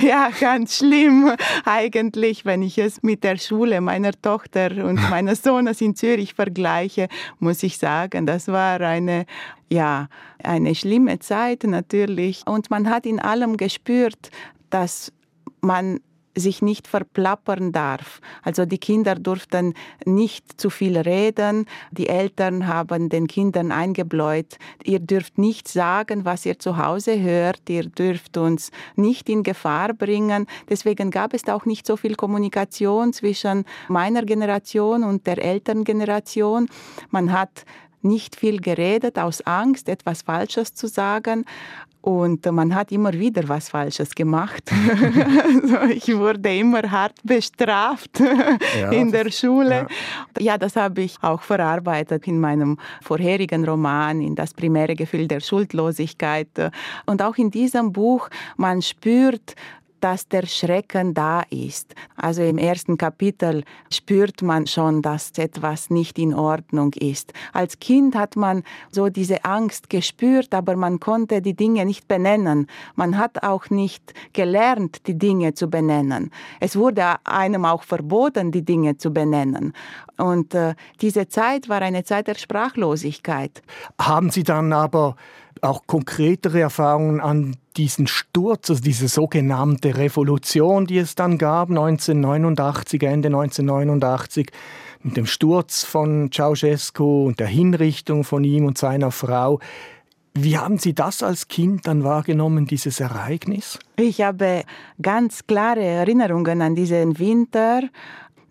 ja, 0.02 0.28
ganz 0.38 0.76
schlimm 0.76 1.32
eigentlich, 1.64 2.44
wenn 2.44 2.62
ich 2.62 2.78
es 2.78 3.02
mit 3.02 3.24
der 3.24 3.38
Schule 3.38 3.80
meiner 3.80 4.12
Tochter 4.12 4.84
und 4.84 4.96
meines 5.10 5.42
Sohnes 5.42 5.80
in 5.80 5.96
Zürich 5.96 6.34
vergleiche, 6.34 7.08
muss 7.38 7.62
ich 7.62 7.78
sagen, 7.78 8.26
das 8.26 8.48
war 8.48 8.80
eine 8.80 9.24
ja, 9.70 10.08
eine 10.42 10.74
schlimme 10.74 11.18
Zeit 11.18 11.64
natürlich. 11.64 12.42
Und 12.46 12.70
man 12.70 12.88
hat 12.88 13.04
in 13.04 13.20
allem 13.20 13.58
gespürt, 13.58 14.30
dass 14.70 15.12
man 15.60 16.00
sich 16.38 16.62
nicht 16.62 16.86
verplappern 16.86 17.72
darf. 17.72 18.20
Also 18.42 18.64
die 18.64 18.78
Kinder 18.78 19.14
durften 19.14 19.74
nicht 20.04 20.60
zu 20.60 20.70
viel 20.70 20.96
reden. 20.96 21.66
Die 21.90 22.08
Eltern 22.08 22.66
haben 22.66 23.08
den 23.08 23.26
Kindern 23.26 23.72
eingebläut, 23.72 24.56
ihr 24.84 25.00
dürft 25.00 25.38
nicht 25.38 25.68
sagen, 25.68 26.24
was 26.24 26.46
ihr 26.46 26.58
zu 26.58 26.76
Hause 26.76 27.20
hört, 27.20 27.68
ihr 27.68 27.84
dürft 27.84 28.36
uns 28.36 28.70
nicht 28.96 29.28
in 29.28 29.42
Gefahr 29.42 29.92
bringen. 29.94 30.46
Deswegen 30.68 31.10
gab 31.10 31.34
es 31.34 31.48
auch 31.48 31.64
nicht 31.64 31.86
so 31.86 31.96
viel 31.96 32.14
Kommunikation 32.14 33.12
zwischen 33.12 33.64
meiner 33.88 34.22
Generation 34.22 35.04
und 35.04 35.26
der 35.26 35.42
Elterngeneration. 35.42 36.68
Man 37.10 37.32
hat 37.32 37.64
nicht 38.08 38.36
viel 38.36 38.60
geredet 38.60 39.18
aus 39.18 39.40
Angst, 39.42 39.88
etwas 39.88 40.22
Falsches 40.22 40.74
zu 40.74 40.86
sagen. 40.86 41.44
Und 42.00 42.46
man 42.46 42.74
hat 42.74 42.92
immer 42.92 43.12
wieder 43.12 43.46
was 43.48 43.68
Falsches 43.68 44.14
gemacht. 44.14 44.70
also 45.44 45.82
ich 45.92 46.16
wurde 46.16 46.56
immer 46.56 46.88
hart 46.90 47.16
bestraft 47.24 48.20
ja, 48.80 48.90
in 48.92 49.10
der 49.10 49.30
Schule. 49.30 49.86
Ja. 50.38 50.52
ja, 50.52 50.58
das 50.58 50.76
habe 50.76 51.02
ich 51.02 51.16
auch 51.22 51.42
verarbeitet 51.42 52.26
in 52.28 52.38
meinem 52.40 52.78
vorherigen 53.02 53.64
Roman, 53.64 54.20
in 54.20 54.36
das 54.36 54.54
primäre 54.54 54.94
Gefühl 54.94 55.26
der 55.26 55.40
Schuldlosigkeit. 55.40 56.48
Und 57.04 57.20
auch 57.20 57.36
in 57.36 57.50
diesem 57.50 57.92
Buch, 57.92 58.30
man 58.56 58.80
spürt, 58.80 59.56
dass 60.00 60.28
der 60.28 60.46
Schrecken 60.46 61.14
da 61.14 61.42
ist. 61.50 61.94
Also 62.16 62.42
im 62.42 62.58
ersten 62.58 62.98
Kapitel 62.98 63.64
spürt 63.92 64.42
man 64.42 64.66
schon, 64.66 65.02
dass 65.02 65.32
etwas 65.36 65.90
nicht 65.90 66.18
in 66.18 66.34
Ordnung 66.34 66.92
ist. 66.94 67.32
Als 67.52 67.78
Kind 67.78 68.14
hat 68.14 68.36
man 68.36 68.62
so 68.90 69.08
diese 69.08 69.44
Angst 69.44 69.90
gespürt, 69.90 70.54
aber 70.54 70.76
man 70.76 71.00
konnte 71.00 71.42
die 71.42 71.54
Dinge 71.54 71.84
nicht 71.84 72.08
benennen. 72.08 72.66
Man 72.94 73.18
hat 73.18 73.42
auch 73.42 73.70
nicht 73.70 74.14
gelernt, 74.32 75.06
die 75.06 75.18
Dinge 75.18 75.54
zu 75.54 75.68
benennen. 75.68 76.30
Es 76.60 76.76
wurde 76.76 77.16
einem 77.24 77.64
auch 77.64 77.82
verboten, 77.82 78.52
die 78.52 78.64
Dinge 78.64 78.98
zu 78.98 79.12
benennen. 79.12 79.72
Und 80.16 80.54
äh, 80.54 80.74
diese 81.00 81.28
Zeit 81.28 81.68
war 81.68 81.80
eine 81.82 82.04
Zeit 82.04 82.26
der 82.26 82.34
Sprachlosigkeit. 82.34 83.62
Haben 84.00 84.30
Sie 84.30 84.42
dann 84.42 84.72
aber 84.72 85.16
auch 85.62 85.86
konkretere 85.86 86.60
Erfahrungen 86.60 87.20
an 87.20 87.56
diesen 87.76 88.06
Sturz, 88.06 88.70
also 88.70 88.82
diese 88.82 89.08
sogenannte 89.08 89.96
Revolution, 89.96 90.86
die 90.86 90.98
es 90.98 91.14
dann 91.14 91.38
gab, 91.38 91.70
1989, 91.70 93.02
Ende 93.02 93.28
1989, 93.28 94.50
mit 95.02 95.16
dem 95.16 95.26
Sturz 95.26 95.84
von 95.84 96.30
Ceausescu 96.32 97.26
und 97.26 97.40
der 97.40 97.46
Hinrichtung 97.46 98.24
von 98.24 98.44
ihm 98.44 98.64
und 98.66 98.78
seiner 98.78 99.12
Frau. 99.12 99.60
Wie 100.34 100.58
haben 100.58 100.78
Sie 100.78 100.94
das 100.94 101.22
als 101.22 101.48
Kind 101.48 101.86
dann 101.86 102.04
wahrgenommen, 102.04 102.66
dieses 102.66 103.00
Ereignis? 103.00 103.78
Ich 103.96 104.20
habe 104.20 104.62
ganz 105.00 105.46
klare 105.46 105.82
Erinnerungen 105.82 106.62
an 106.62 106.74
diesen 106.74 107.18
Winter. 107.18 107.82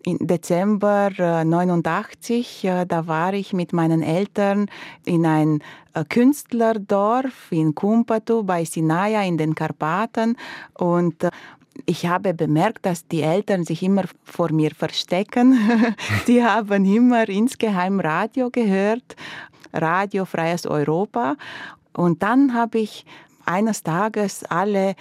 Im 0.04 0.18
Dezember 0.20 1.10
89, 1.44 2.64
äh, 2.64 2.86
da 2.86 3.06
war 3.06 3.34
ich 3.34 3.52
mit 3.52 3.72
meinen 3.72 4.02
Eltern 4.02 4.66
in 5.04 5.26
ein 5.26 5.60
äh, 5.94 6.04
Künstlerdorf 6.04 7.50
in 7.50 7.74
Kumpatu 7.74 8.44
bei 8.44 8.64
Sinaia 8.64 9.22
in 9.24 9.38
den 9.38 9.54
Karpaten 9.54 10.36
und 10.74 11.24
äh, 11.24 11.30
ich 11.86 12.06
habe 12.06 12.34
bemerkt, 12.34 12.86
dass 12.86 13.06
die 13.06 13.22
Eltern 13.22 13.64
sich 13.64 13.82
immer 13.82 14.04
vor 14.24 14.52
mir 14.52 14.72
verstecken. 14.72 15.58
die 16.26 16.44
haben 16.44 16.84
immer 16.84 17.28
insgeheim 17.28 18.00
Radio 18.00 18.50
gehört, 18.50 19.16
Radio 19.72 20.24
Freies 20.24 20.66
Europa. 20.66 21.36
Und 21.92 22.22
dann 22.22 22.54
habe 22.54 22.78
ich 22.78 23.06
eines 23.44 23.82
Tages 23.82 24.44
alle 24.44 24.94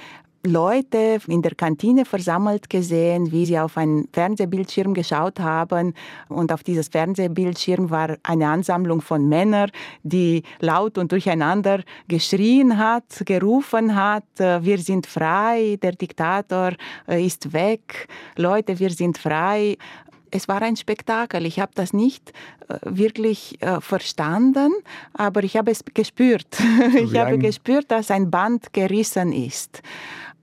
Leute 0.47 1.19
in 1.27 1.41
der 1.41 1.55
Kantine 1.55 2.05
versammelt 2.05 2.69
gesehen, 2.69 3.31
wie 3.31 3.45
sie 3.45 3.59
auf 3.59 3.77
einen 3.77 4.07
Fernsehbildschirm 4.13 4.93
geschaut 4.93 5.39
haben. 5.39 5.93
Und 6.29 6.51
auf 6.51 6.63
dieses 6.63 6.87
Fernsehbildschirm 6.87 7.89
war 7.89 8.17
eine 8.23 8.47
Ansammlung 8.47 9.01
von 9.01 9.27
Männern, 9.27 9.69
die 10.03 10.43
laut 10.59 10.97
und 10.97 11.11
durcheinander 11.11 11.83
geschrien 12.07 12.77
hat, 12.77 13.23
gerufen 13.25 13.95
hat, 13.95 14.23
äh, 14.39 14.63
wir 14.63 14.77
sind 14.77 15.05
frei, 15.05 15.77
der 15.81 15.91
Diktator 15.91 16.71
äh, 17.07 17.25
ist 17.25 17.53
weg, 17.53 18.07
Leute, 18.35 18.79
wir 18.79 18.89
sind 18.89 19.17
frei 19.17 19.77
es 20.29 20.47
war 20.47 20.61
ein 20.61 20.75
Spektakel. 20.75 21.45
Ich 21.45 21.59
habe 21.59 21.71
das 21.75 21.93
nicht 21.93 22.33
äh, 22.67 22.77
wirklich 22.83 23.61
äh, 23.61 23.79
verstanden, 23.81 24.73
aber 25.13 25.43
ich 25.43 25.55
habe 25.57 25.71
es 25.71 25.83
gespürt. 25.93 26.47
ich 26.95 27.17
habe 27.17 27.37
gespürt, 27.37 27.91
dass 27.91 28.11
ein 28.11 28.29
Band 28.29 28.73
gerissen 28.73 29.31
ist 29.31 29.81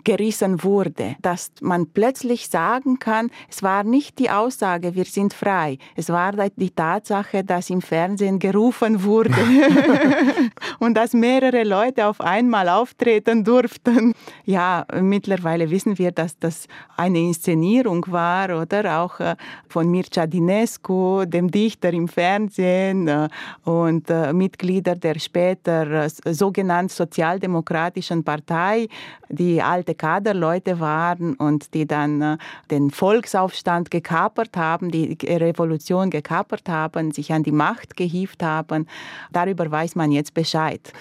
gerissen 0.04 0.62
wurde, 0.62 1.16
dass 1.22 1.50
man 1.60 1.86
plötzlich 1.86 2.48
sagen 2.48 2.98
kann, 2.98 3.30
es 3.50 3.62
war 3.62 3.82
nicht 3.84 4.18
die 4.18 4.30
Aussage, 4.30 4.94
wir 4.94 5.04
sind 5.06 5.34
frei, 5.34 5.78
es 5.96 6.08
war 6.10 6.32
die 6.56 6.70
Tatsache, 6.70 7.42
dass 7.42 7.70
im 7.70 7.80
Fernsehen 7.80 8.38
gerufen 8.38 9.02
wurde 9.02 9.34
und 10.78 10.94
dass 10.94 11.14
mehrere 11.14 11.64
Leute 11.64 12.06
auf 12.06 12.20
einmal 12.20 12.68
auftreten 12.68 13.44
durften. 13.44 14.12
Ja, 14.44 14.86
mittlerweile 15.00 15.70
wissen 15.70 15.98
wir, 15.98 16.12
dass 16.12 16.38
das 16.38 16.66
eine 16.96 17.18
Inszenierung 17.18 18.04
war 18.08 18.60
oder 18.60 19.00
auch 19.00 19.20
äh, 19.20 19.36
von 19.68 19.90
Mircea 19.90 20.26
Dinescu, 20.26 21.24
dem 21.24 21.50
Dichter 21.50 21.92
im 21.92 22.08
Fernsehen 22.08 23.08
äh, 23.08 23.28
und 23.64 24.10
äh, 24.10 24.32
Mitglieder 24.32 24.94
der 24.94 25.18
später 25.18 26.08
sogenannten 26.08 26.90
sozialdemokratischen 26.90 28.22
Partei, 28.24 28.88
die 29.28 29.62
alte 29.62 29.93
Kaderleute 29.94 30.80
waren 30.80 31.34
und 31.34 31.74
die 31.74 31.86
dann 31.86 32.20
äh, 32.20 32.36
den 32.70 32.90
Volksaufstand 32.90 33.90
gekapert 33.90 34.56
haben, 34.56 34.90
die 34.90 35.16
Revolution 35.22 36.10
gekapert 36.10 36.68
haben, 36.68 37.12
sich 37.12 37.32
an 37.32 37.42
die 37.42 37.52
Macht 37.52 37.96
gehievt 37.96 38.42
haben. 38.42 38.86
Darüber 39.32 39.70
weiß 39.70 39.94
man 39.96 40.12
jetzt 40.12 40.34
Bescheid. 40.34 40.92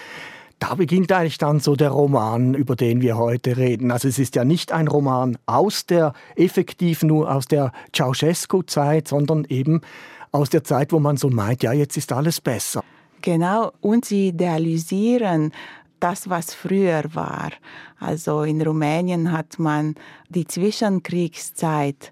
Da 0.60 0.76
beginnt 0.76 1.12
eigentlich 1.12 1.38
dann 1.38 1.60
so 1.60 1.76
der 1.76 1.90
Roman, 1.90 2.54
über 2.54 2.78
den 2.78 3.02
wir 3.02 3.18
heute 3.18 3.58
reden. 3.58 3.92
Also 3.92 4.08
es 4.08 4.18
ist 4.18 4.36
ja 4.36 4.46
nicht 4.46 4.72
ein 4.72 4.88
Roman 4.88 5.38
aus 5.46 5.86
der, 5.86 6.14
effektiv 6.38 7.04
nur 7.04 7.30
aus 7.30 7.48
der 7.48 7.74
Ceausescu-Zeit, 7.94 9.10
sondern 9.10 9.46
eben 9.50 9.82
aus 10.32 10.50
der 10.50 10.64
Zeit, 10.64 10.94
wo 10.94 11.00
man 11.00 11.18
so 11.18 11.30
meint, 11.30 11.64
ja, 11.64 11.74
jetzt 11.74 11.98
ist 11.98 12.14
alles 12.14 12.40
besser. 12.40 12.82
Genau, 13.22 13.72
und 13.82 14.06
sie 14.06 14.30
idealisieren 14.30 15.52
das, 16.03 16.29
was 16.29 16.53
früher 16.53 17.03
war. 17.13 17.51
Also 18.00 18.43
in 18.43 18.62
Rumänien 18.62 19.31
hat 19.31 19.57
man 19.57 19.95
die 20.27 20.45
Zwischenkriegszeit 20.45 22.12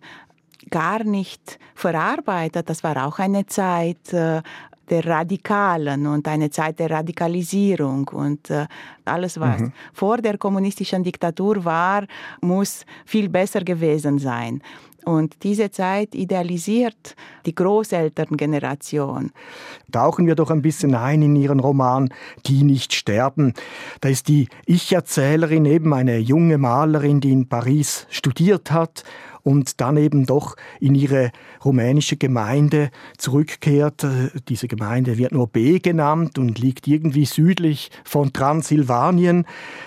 gar 0.70 1.04
nicht 1.04 1.60
verarbeitet. 1.76 2.70
Das 2.70 2.84
war 2.84 3.06
auch 3.06 3.20
eine 3.20 3.46
Zeit 3.46 4.14
äh, 4.14 4.42
der 4.90 5.06
Radikalen 5.06 6.06
und 6.06 6.28
eine 6.28 6.50
Zeit 6.50 6.80
der 6.80 6.90
Radikalisierung 6.92 8.08
und 8.10 8.50
äh, 8.50 8.68
alles, 9.06 9.40
was 9.40 9.62
mhm. 9.62 9.74
vor 9.94 10.18
der 10.18 10.38
kommunistischen 10.38 11.04
Diktatur 11.04 11.64
war, 11.64 12.06
muss 12.42 12.86
viel 13.06 13.30
besser 13.30 13.62
gewesen 13.62 14.20
sein. 14.20 14.62
Und 15.06 15.44
diese 15.44 15.72
Zeit 15.72 16.16
idealisiert 16.16 17.16
die 17.46 17.56
Großelterngeneration. 17.56 19.32
Tauchen 19.92 20.28
wir 20.28 20.36
doch 20.36 20.52
ein 20.52 20.62
bisschen 20.62 20.96
ein 20.96 21.22
in 21.22 21.36
Ihren 21.36 21.60
Roman 21.60 22.10
Die 22.46 22.64
nicht 22.64 22.94
sterben. 22.94 23.54
Da 24.02 24.10
ist 24.10 24.28
die 24.28 24.48
Ich-Erzählerin 24.66 25.66
eben 25.66 25.94
eine 25.94 26.18
junge 26.18 26.58
Malerin, 26.58 27.20
die 27.20 27.32
in 27.32 27.48
Paris 27.48 28.06
studiert 28.10 28.72
hat 28.72 29.04
und 29.44 29.82
dann 29.82 29.98
eben 29.98 30.26
doch 30.26 30.56
in 30.80 30.96
ihre 30.96 31.32
rumänische 31.64 32.18
Gemeinde 32.18 32.92
zurückkehrt. 33.18 34.06
Diese 34.48 34.68
Gemeinde 34.68 35.18
wird 35.18 35.32
nur 35.32 35.48
B 35.48 35.80
genannt 35.80 36.38
und 36.38 36.60
liegt 36.60 36.88
irgendwie 36.88 37.26
südlich 37.26 37.92
von 38.04 38.34
Transsilvanien. 38.34 39.46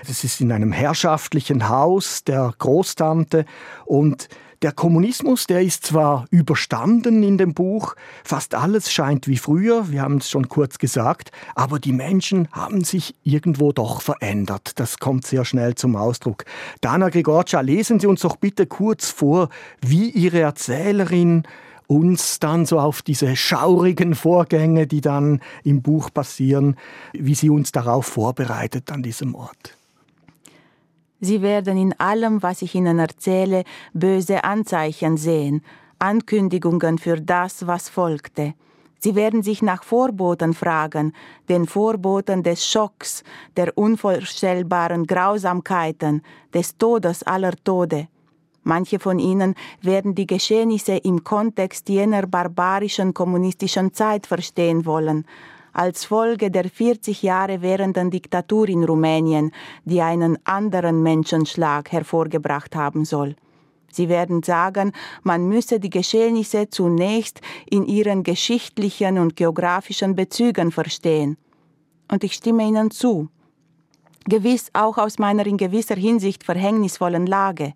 Es 0.09 0.25
ist 0.25 0.41
in 0.41 0.53
einem 0.53 0.73
herrschaftlichen 0.73 1.69
Haus 1.69 2.25
der 2.25 2.53
Großtante 2.59 3.45
und 3.85 4.29
der 4.65 4.73
Kommunismus, 4.73 5.47
der 5.47 5.61
ist 5.61 5.85
zwar 5.85 6.25
überstanden 6.31 7.23
in 7.23 7.37
dem 7.37 7.53
Buch, 7.53 7.97
fast 8.25 8.55
alles 8.55 8.91
scheint 8.91 9.29
wie 9.29 9.37
früher, 9.37 9.91
wir 9.91 10.01
haben 10.01 10.17
es 10.17 10.31
schon 10.31 10.49
kurz 10.49 10.79
gesagt, 10.79 11.33
aber 11.55 11.79
die 11.79 11.93
Menschen 11.93 12.49
haben 12.51 12.83
sich 12.83 13.15
irgendwo 13.25 13.73
doch 13.73 14.01
verändert. 14.01 14.73
Das 14.77 14.99
kommt 14.99 15.27
sehr 15.27 15.45
schnell 15.45 15.75
zum 15.75 15.97
Ausdruck. 15.97 16.47
Dana 16.81 17.11
Grigorcia, 17.11 17.61
lesen 17.61 18.01
Sie 18.01 18.07
uns 18.07 18.23
doch 18.23 18.37
bitte 18.37 18.65
kurz 18.65 19.11
vor, 19.11 19.51
wie 19.83 20.09
Ihre 20.09 20.41
Erzählerin 20.41 21.43
uns 21.87 22.41
dann 22.41 22.65
so 22.65 22.81
auf 22.81 23.03
diese 23.03 23.37
schaurigen 23.37 24.15
Vorgänge, 24.15 24.87
die 24.87 25.03
dann 25.03 25.43
im 25.63 25.83
Buch 25.83 26.09
passieren, 26.11 26.77
wie 27.13 27.35
sie 27.35 27.51
uns 27.51 27.71
darauf 27.71 28.07
vorbereitet 28.07 28.91
an 28.91 29.03
diesem 29.03 29.35
Ort. 29.35 29.77
Sie 31.21 31.43
werden 31.43 31.79
in 31.79 31.99
allem, 31.99 32.43
was 32.43 32.63
ich 32.63 32.75
Ihnen 32.75 32.99
erzähle, 32.99 33.65
böse 33.93 34.45
Anzeichen 34.45 35.17
sehen, 35.17 35.63
Ankündigungen 35.99 36.99
für 36.99 37.21
das, 37.21 37.67
was 37.67 37.89
folgte. 37.89 38.55
Sie 38.99 39.15
werden 39.15 39.43
sich 39.43 39.61
nach 39.61 39.85
Vorboten 39.85 40.55
fragen, 40.55 41.13
den 41.51 41.67
Vorboten 41.67 42.43
des 42.43 42.67
Schocks, 42.67 43.23
der 43.55 43.77
unvorstellbaren 43.77 45.07
Grausamkeiten, 45.07 46.23
des 46.55 46.79
Todes 46.79 47.23
aller 47.23 47.53
Tode. 47.65 48.09
Manche 48.63 48.99
von 48.99 49.19
ihnen 49.19 49.55
werden 49.83 50.15
die 50.15 50.27
Geschehnisse 50.27 50.97
im 50.97 51.23
Kontext 51.23 51.91
jener 51.91 52.27
barbarischen 52.27 53.13
kommunistischen 53.13 53.93
Zeit 53.93 54.27
verstehen 54.27 54.87
wollen, 54.87 55.27
als 55.75 56.05
Folge 56.07 56.51
der 56.51 56.71
40 56.71 57.23
Jahre 57.23 57.61
währenden 57.61 58.11
Diktatur 58.11 58.69
in 58.69 58.85
Rumänien, 58.85 59.51
die 59.85 60.01
einen 60.01 60.39
anderen 60.45 61.03
Menschenschlag 61.03 61.93
hervorgebracht 61.93 62.75
haben 62.75 63.05
soll. 63.05 63.37
Sie 63.91 64.09
werden 64.09 64.43
sagen, 64.43 64.93
man 65.23 65.49
müsse 65.49 65.79
die 65.79 65.91
Geschehnisse 65.91 66.69
zunächst 66.69 67.41
in 67.69 67.87
ihren 67.87 68.23
geschichtlichen 68.23 69.19
und 69.19 69.37
geografischen 69.37 70.15
Bezügen 70.15 70.73
verstehen. 70.73 71.37
Und 72.11 72.25
ich 72.25 72.33
stimme 72.33 72.65
Ihnen 72.65 72.91
zu. 72.91 73.29
Gewiss 74.27 74.71
auch 74.73 74.99
aus 74.99 75.19
meiner 75.19 75.47
in 75.47 75.59
gewisser 75.59 75.97
Hinsicht 75.97 76.45
verhängnisvollen 76.45 77.27
Lage. 77.27 77.75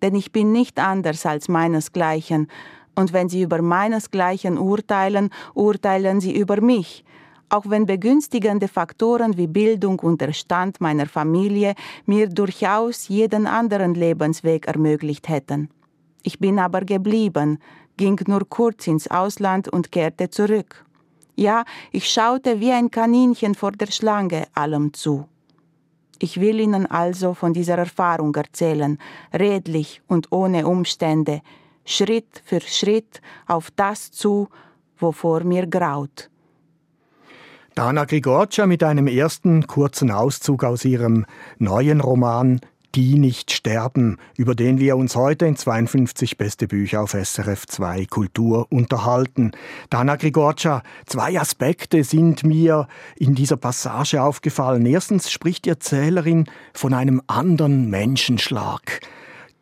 Denn 0.00 0.14
ich 0.14 0.32
bin 0.32 0.52
nicht 0.52 0.78
anders 0.78 1.26
als 1.26 1.48
meinesgleichen, 1.48 2.48
und 2.98 3.12
wenn 3.12 3.28
Sie 3.28 3.42
über 3.42 3.60
meinesgleichen 3.60 4.58
urteilen, 4.58 5.30
urteilen 5.54 6.20
Sie 6.20 6.34
über 6.34 6.60
mich, 6.62 7.04
auch 7.48 7.64
wenn 7.68 7.86
begünstigende 7.86 8.68
Faktoren 8.68 9.36
wie 9.36 9.46
Bildung 9.46 9.98
und 10.00 10.20
der 10.20 10.32
Stand 10.32 10.80
meiner 10.80 11.06
Familie 11.06 11.74
mir 12.04 12.28
durchaus 12.28 13.08
jeden 13.08 13.46
anderen 13.46 13.94
Lebensweg 13.94 14.66
ermöglicht 14.66 15.28
hätten. 15.28 15.70
Ich 16.22 16.38
bin 16.38 16.58
aber 16.58 16.80
geblieben, 16.80 17.58
ging 17.96 18.18
nur 18.26 18.48
kurz 18.48 18.86
ins 18.86 19.08
Ausland 19.08 19.68
und 19.68 19.92
kehrte 19.92 20.28
zurück. 20.28 20.84
Ja, 21.36 21.64
ich 21.92 22.08
schaute 22.10 22.60
wie 22.60 22.72
ein 22.72 22.90
Kaninchen 22.90 23.54
vor 23.54 23.72
der 23.72 23.88
Schlange 23.88 24.46
allem 24.54 24.92
zu. 24.92 25.28
Ich 26.18 26.40
will 26.40 26.60
Ihnen 26.60 26.86
also 26.86 27.34
von 27.34 27.52
dieser 27.52 27.76
Erfahrung 27.76 28.34
erzählen, 28.34 28.98
redlich 29.34 30.00
und 30.08 30.32
ohne 30.32 30.66
Umstände, 30.66 31.42
Schritt 31.84 32.42
für 32.44 32.60
Schritt 32.62 33.20
auf 33.46 33.70
das 33.70 34.10
zu, 34.10 34.48
wovor 34.98 35.44
mir 35.44 35.66
graut. 35.66 36.30
Dana 37.76 38.06
Grigorcia 38.06 38.64
mit 38.64 38.82
einem 38.82 39.06
ersten 39.06 39.66
kurzen 39.66 40.10
Auszug 40.10 40.64
aus 40.64 40.86
ihrem 40.86 41.26
neuen 41.58 42.00
Roman 42.00 42.58
die 42.94 43.18
nicht 43.18 43.52
sterben, 43.52 44.16
über 44.36 44.54
den 44.54 44.80
wir 44.80 44.96
uns 44.96 45.14
heute 45.14 45.44
in 45.44 45.56
52 45.56 46.38
beste 46.38 46.66
Bücher 46.66 47.02
auf 47.02 47.12
SRF 47.12 47.66
2 47.66 48.06
Kultur 48.06 48.68
unterhalten. 48.70 49.52
Dana 49.90 50.16
Grigorcia, 50.16 50.82
zwei 51.04 51.38
Aspekte 51.38 52.02
sind 52.04 52.42
mir 52.44 52.88
in 53.16 53.34
dieser 53.34 53.58
Passage 53.58 54.22
aufgefallen. 54.22 54.86
Erstens 54.86 55.30
spricht 55.30 55.66
die 55.66 55.70
Erzählerin 55.70 56.46
von 56.72 56.94
einem 56.94 57.20
anderen 57.26 57.90
Menschenschlag 57.90 59.02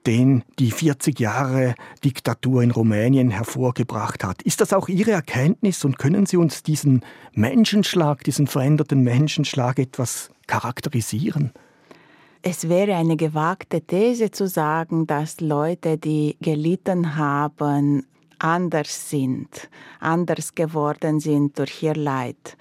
den 0.06 0.44
die 0.58 0.70
40 0.70 1.18
Jahre 1.18 1.75
Diktatur 2.04 2.62
in 2.62 2.70
Rumänien 2.70 3.30
hervorgebracht 3.30 4.23
hat. 4.25 4.42
Ist 4.42 4.61
das 4.61 4.73
auch 4.73 4.88
Ihre 4.88 5.12
Erkenntnis 5.12 5.84
und 5.84 5.99
können 5.99 6.26
Sie 6.26 6.37
uns 6.37 6.62
diesen 6.62 7.04
Menschenschlag, 7.32 8.23
diesen 8.25 8.46
veränderten 8.46 9.02
Menschenschlag 9.02 9.78
etwas 9.78 10.30
charakterisieren? 10.46 11.52
Es 12.42 12.68
wäre 12.68 12.94
eine 12.94 13.16
gewagte 13.16 13.80
These 13.80 14.30
zu 14.30 14.46
sagen, 14.46 15.06
dass 15.06 15.40
Leute, 15.40 15.96
die 15.96 16.37
gelitten 16.42 17.16
haben, 17.16 18.06
anders 18.38 19.08
sind, 19.08 19.70
anders 19.99 20.54
geworden 20.54 21.20
sind 21.20 21.58
durch 21.58 21.82
ihr 21.82 21.94
Leid. 21.94 22.58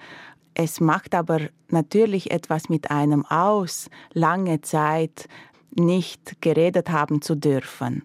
Es 0.54 0.80
macht 0.80 1.14
aber 1.14 1.40
natürlich 1.68 2.30
etwas 2.30 2.70
mit 2.70 2.90
einem 2.90 3.26
aus, 3.26 3.90
lange 4.14 4.62
Zeit 4.62 5.28
nicht 5.74 6.40
geredet 6.40 6.90
haben 6.90 7.22
zu 7.22 7.34
dürfen. 7.34 8.04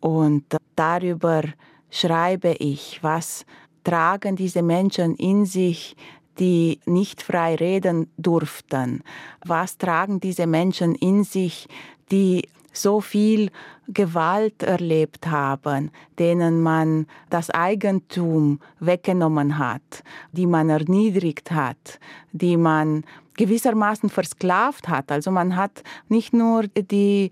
Und 0.00 0.44
darüber 0.76 1.42
schreibe 1.90 2.52
ich, 2.58 2.98
was 3.02 3.46
tragen 3.84 4.36
diese 4.36 4.62
Menschen 4.62 5.14
in 5.16 5.46
sich, 5.46 5.96
die 6.38 6.80
nicht 6.86 7.22
frei 7.22 7.54
reden 7.54 8.10
durften? 8.16 9.02
Was 9.44 9.78
tragen 9.78 10.20
diese 10.20 10.46
Menschen 10.46 10.94
in 10.96 11.24
sich, 11.24 11.68
die 12.10 12.48
so 12.72 13.00
viel 13.00 13.50
Gewalt 13.86 14.62
erlebt 14.62 15.26
haben, 15.28 15.90
denen 16.18 16.60
man 16.60 17.06
das 17.30 17.50
Eigentum 17.50 18.60
weggenommen 18.80 19.58
hat, 19.58 20.02
die 20.32 20.46
man 20.46 20.70
erniedrigt 20.70 21.52
hat, 21.52 22.00
die 22.32 22.56
man 22.56 23.04
gewissermaßen 23.36 24.10
versklavt 24.10 24.88
hat. 24.88 25.10
Also 25.10 25.30
man 25.30 25.56
hat 25.56 25.82
nicht 26.08 26.32
nur 26.32 26.64
die 26.68 27.30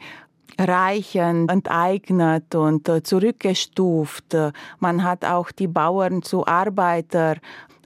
Reichen 0.59 1.49
enteignet 1.49 2.55
und 2.55 2.91
zurückgestuft. 3.05 4.37
Man 4.81 5.03
hat 5.03 5.25
auch 5.25 5.51
die 5.51 5.69
Bauern 5.69 6.23
zu 6.23 6.47
Arbeiter 6.47 7.37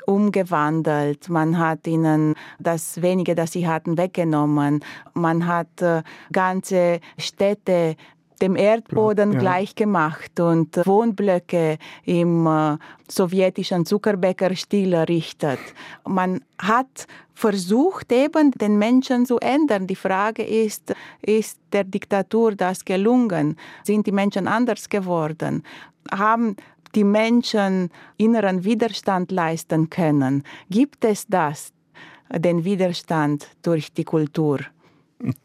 umgewandelt. 0.06 1.28
Man 1.28 1.58
hat 1.58 1.86
ihnen 1.86 2.34
das 2.58 3.02
wenige, 3.02 3.34
das 3.34 3.52
sie 3.52 3.68
hatten, 3.68 3.98
weggenommen. 3.98 4.84
Man 5.14 5.46
hat 5.46 5.82
äh, 5.82 6.02
ganze 6.32 7.00
Städte 7.18 7.96
dem 8.40 8.56
Erdboden 8.56 9.32
ja. 9.32 9.38
gleich 9.38 9.74
gemacht 9.74 10.38
und 10.40 10.76
Wohnblöcke 10.86 11.78
im 12.04 12.46
äh, 12.46 12.76
sowjetischen 13.08 13.86
Zuckerbäckerstil 13.86 14.92
errichtet. 14.92 15.60
Man 16.04 16.40
hat 16.58 17.06
versucht 17.34 18.12
eben 18.12 18.50
den 18.52 18.78
Menschen 18.78 19.26
zu 19.26 19.38
ändern. 19.38 19.86
Die 19.86 19.96
Frage 19.96 20.42
ist, 20.42 20.94
ist 21.22 21.58
der 21.72 21.84
Diktatur 21.84 22.54
das 22.54 22.84
gelungen? 22.84 23.56
Sind 23.84 24.06
die 24.06 24.12
Menschen 24.12 24.48
anders 24.48 24.88
geworden? 24.88 25.62
Haben 26.10 26.56
die 26.94 27.04
Menschen 27.04 27.90
inneren 28.16 28.64
Widerstand 28.64 29.30
leisten 29.30 29.90
können. 29.90 30.44
Gibt 30.70 31.04
es 31.04 31.26
das, 31.26 31.72
den 32.34 32.64
Widerstand 32.64 33.48
durch 33.62 33.92
die 33.92 34.04
Kultur? 34.04 34.60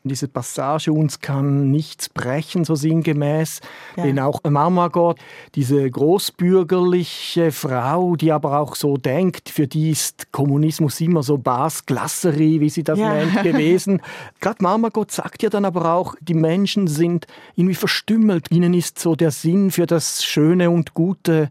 Diese 0.03 0.27
Passage 0.27 0.91
uns 0.91 1.21
kann 1.21 1.71
nichts 1.71 2.09
brechen, 2.09 2.65
so 2.65 2.75
sinngemäß. 2.75 3.61
Ja. 3.95 4.03
Denn 4.03 4.19
auch 4.19 4.41
Marmagot, 4.43 5.17
diese 5.55 5.89
großbürgerliche 5.89 7.53
Frau, 7.53 8.17
die 8.17 8.33
aber 8.33 8.59
auch 8.59 8.75
so 8.75 8.97
denkt, 8.97 9.49
für 9.49 9.67
die 9.67 9.91
ist 9.91 10.31
Kommunismus 10.33 10.99
immer 10.99 11.23
so 11.23 11.37
Basklasserie, 11.37 12.59
wie 12.59 12.69
sie 12.69 12.83
das 12.83 12.99
ja. 12.99 13.13
nennt, 13.13 13.43
gewesen. 13.43 14.01
Gerade 14.41 14.61
Marmagot 14.61 15.11
sagt 15.11 15.41
ja 15.41 15.49
dann 15.49 15.63
aber 15.63 15.93
auch, 15.93 16.15
die 16.19 16.33
Menschen 16.33 16.87
sind 16.87 17.25
irgendwie 17.55 17.75
verstümmelt. 17.75 18.51
Ihnen 18.51 18.73
ist 18.73 18.99
so 18.99 19.15
der 19.15 19.31
Sinn 19.31 19.71
für 19.71 19.85
das 19.85 20.23
Schöne 20.25 20.69
und 20.69 20.93
Gute 20.93 21.49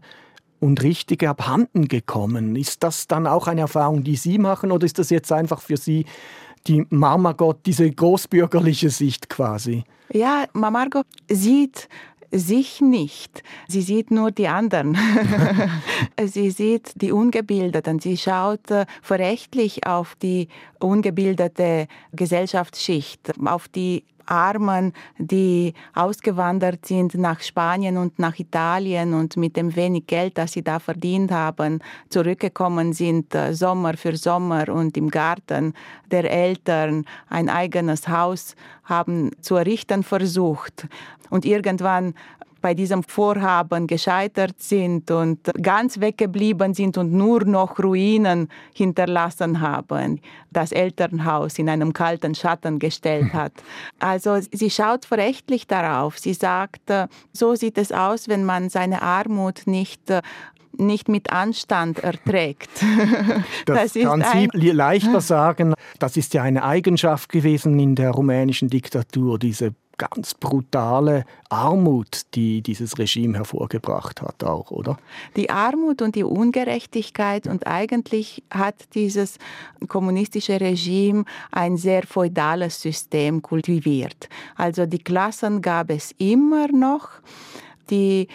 und 0.61 0.83
Richtige 0.83 1.27
abhanden 1.27 1.87
gekommen. 1.87 2.55
Ist 2.55 2.83
das 2.83 3.07
dann 3.07 3.25
auch 3.25 3.47
eine 3.47 3.61
Erfahrung, 3.61 4.03
die 4.03 4.15
Sie 4.15 4.37
machen, 4.37 4.71
oder 4.71 4.85
ist 4.85 4.99
das 4.99 5.09
jetzt 5.09 5.31
einfach 5.31 5.59
für 5.59 5.75
Sie 5.75 6.05
die 6.67 6.85
Marmargot, 6.89 7.65
diese 7.65 7.89
großbürgerliche 7.89 8.89
Sicht 8.89 9.29
quasi. 9.29 9.83
Ja, 10.13 10.45
Marmargot 10.53 11.05
sieht 11.29 11.87
sich 12.31 12.81
nicht. 12.81 13.43
Sie 13.67 13.81
sieht 13.81 14.09
nur 14.09 14.31
die 14.31 14.47
anderen. 14.47 14.97
sie 16.25 16.49
sieht 16.49 16.93
die 16.95 17.11
Ungebildeten. 17.11 17.99
Sie 17.99 18.17
schaut 18.17 18.71
äh, 18.71 18.85
verächtlich 19.01 19.85
auf 19.85 20.15
die 20.15 20.47
ungebildete 20.79 21.87
Gesellschaftsschicht, 22.13 23.33
auf 23.45 23.67
die 23.67 24.05
Armen, 24.25 24.93
die 25.17 25.73
ausgewandert 25.93 26.85
sind 26.85 27.15
nach 27.15 27.41
Spanien 27.41 27.97
und 27.97 28.19
nach 28.19 28.37
Italien 28.39 29.13
und 29.13 29.37
mit 29.37 29.55
dem 29.55 29.75
wenig 29.75 30.07
Geld, 30.07 30.37
das 30.37 30.53
sie 30.53 30.63
da 30.63 30.79
verdient 30.79 31.31
haben, 31.31 31.79
zurückgekommen 32.09 32.93
sind, 32.93 33.33
äh, 33.35 33.53
Sommer 33.53 33.95
für 33.95 34.15
Sommer 34.17 34.69
und 34.69 34.97
im 34.97 35.09
Garten 35.09 35.73
der 36.09 36.29
Eltern 36.29 37.05
ein 37.29 37.49
eigenes 37.49 38.07
Haus 38.07 38.55
haben 38.83 39.31
zu 39.41 39.55
errichten 39.55 40.03
versucht. 40.03 40.87
Und 41.29 41.45
irgendwann 41.45 42.13
bei 42.61 42.73
diesem 42.73 43.03
Vorhaben 43.03 43.87
gescheitert 43.87 44.61
sind 44.61 45.11
und 45.11 45.51
ganz 45.61 45.99
weggeblieben 45.99 46.73
sind 46.73 46.97
und 46.97 47.11
nur 47.11 47.43
noch 47.45 47.79
Ruinen 47.79 48.49
hinterlassen 48.73 49.61
haben, 49.61 50.21
das 50.51 50.71
Elternhaus 50.71 51.57
in 51.59 51.69
einem 51.69 51.93
kalten 51.93 52.35
Schatten 52.35 52.79
gestellt 52.79 53.33
hat. 53.33 53.53
Also 53.99 54.39
sie 54.51 54.69
schaut 54.69 55.05
verächtlich 55.05 55.67
darauf. 55.67 56.19
Sie 56.19 56.33
sagt, 56.33 56.89
äh, 56.89 57.07
so 57.33 57.55
sieht 57.55 57.77
es 57.77 57.91
aus, 57.91 58.27
wenn 58.27 58.45
man 58.45 58.69
seine 58.69 59.01
Armut 59.01 59.63
nicht 59.65 60.09
äh, 60.09 60.21
nicht 60.77 61.09
mit 61.09 61.31
Anstand 61.31 61.99
erträgt. 61.99 62.69
Das, 63.65 63.93
das 63.93 64.03
kann 64.03 64.23
Sie 64.53 64.71
leichter 64.71 65.21
sagen. 65.21 65.73
Das 65.99 66.17
ist 66.17 66.33
ja 66.33 66.43
eine 66.43 66.63
Eigenschaft 66.63 67.29
gewesen 67.29 67.79
in 67.79 67.95
der 67.95 68.11
rumänischen 68.11 68.69
Diktatur, 68.69 69.37
diese 69.37 69.73
ganz 70.01 70.33
brutale 70.33 71.25
Armut, 71.49 72.21
die 72.33 72.61
dieses 72.61 72.97
Regime 72.97 73.37
hervorgebracht 73.37 74.21
hat, 74.21 74.43
auch, 74.43 74.71
oder? 74.71 74.97
Die 75.35 75.51
Armut 75.51 76.01
und 76.01 76.15
die 76.15 76.23
Ungerechtigkeit 76.23 77.45
und 77.45 77.67
eigentlich 77.67 78.43
hat 78.49 78.75
dieses 78.95 79.37
kommunistische 79.87 80.59
Regime 80.59 81.25
ein 81.51 81.77
sehr 81.77 82.03
feudales 82.03 82.81
System 82.81 83.43
kultiviert. 83.43 84.27
Also 84.55 84.87
die 84.87 85.03
Klassen 85.03 85.61
gab 85.61 85.91
es 85.91 86.15
immer 86.17 86.67
noch. 86.69 87.09
Die 87.91 88.27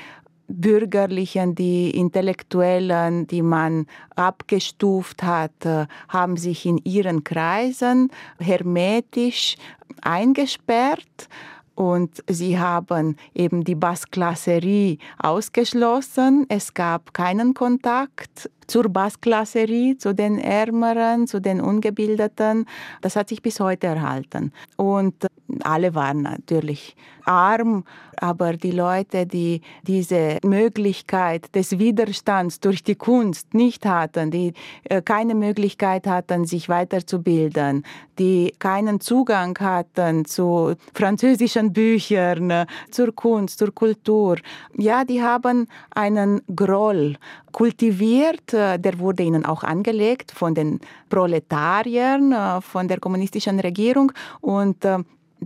Bürgerlichen, 0.49 1.57
die 1.57 1.91
Intellektuellen, 1.91 3.27
die 3.27 3.43
man 3.43 3.87
abgestuft 4.15 5.25
hat, 5.25 5.65
äh, 5.65 5.87
haben 6.09 6.37
sich 6.37 6.65
in 6.65 6.79
ihren 6.85 7.25
Kreisen 7.25 8.13
hermetisch 8.39 9.57
eingesperrt 10.03 11.29
und 11.77 12.25
sie 12.29 12.59
haben 12.59 13.17
eben 13.35 13.62
die 13.62 13.75
Bassklasserie 13.77 14.99
ausgeschlossen. 15.19 16.47
Es 16.49 16.75
gab 16.75 17.15
keinen 17.15 17.55
Kontakt 17.55 18.51
zur 18.67 18.89
Bassklasserie, 18.89 19.97
zu 19.99 20.15
den 20.15 20.39
Ärmeren, 20.39 21.29
zu 21.29 21.41
den 21.41 21.61
Ungebildeten. 21.61 22.67
Das 23.03 23.15
hat 23.15 23.29
sich 23.29 23.43
bis 23.43 23.61
heute 23.61 23.87
erhalten. 23.87 24.53
Und 24.77 25.27
alle 25.62 25.95
waren 25.95 26.23
natürlich 26.23 26.97
arm, 27.27 27.85
aber 28.17 28.55
die 28.55 28.71
Leute, 28.71 29.27
die 29.27 29.61
diese 29.83 30.39
Möglichkeit 30.43 31.55
des 31.55 31.79
Widerstands 31.79 32.61
durch 32.61 32.83
die 32.83 32.95
Kunst 32.95 33.55
nicht 33.55 33.85
hatten, 33.85 34.31
die 34.31 34.55
äh, 34.85 35.03
keine 35.03 35.35
Möglichkeit 35.35 36.07
hatten, 36.07 36.47
sich 36.47 36.69
weiterzubilden, 36.69 37.85
die 38.19 38.55
keinen 38.59 39.01
Zugang 39.01 39.59
hatten 39.59 40.25
zu 40.25 40.75
französischen 40.95 41.73
Büchern, 41.73 42.51
äh, 42.51 42.67
zur 42.91 43.15
Kunst, 43.15 43.59
zur 43.59 43.75
Kultur, 43.75 44.37
ja, 44.77 45.05
die 45.05 45.23
haben 45.23 45.67
einen 45.95 46.41
Groll 46.55 47.17
kultiviert, 47.53 48.55
äh, 48.55 48.79
der 48.79 48.99
wurde 48.99 49.23
ihnen 49.23 49.45
auch 49.45 49.62
angelegt 49.62 50.33
von 50.33 50.55
den 50.55 50.81
Proletariern, 51.09 52.62
von 52.62 52.89
der 52.89 52.99
kommunistischen 52.99 53.61
Regierung. 53.61 54.12
Und 54.41 54.85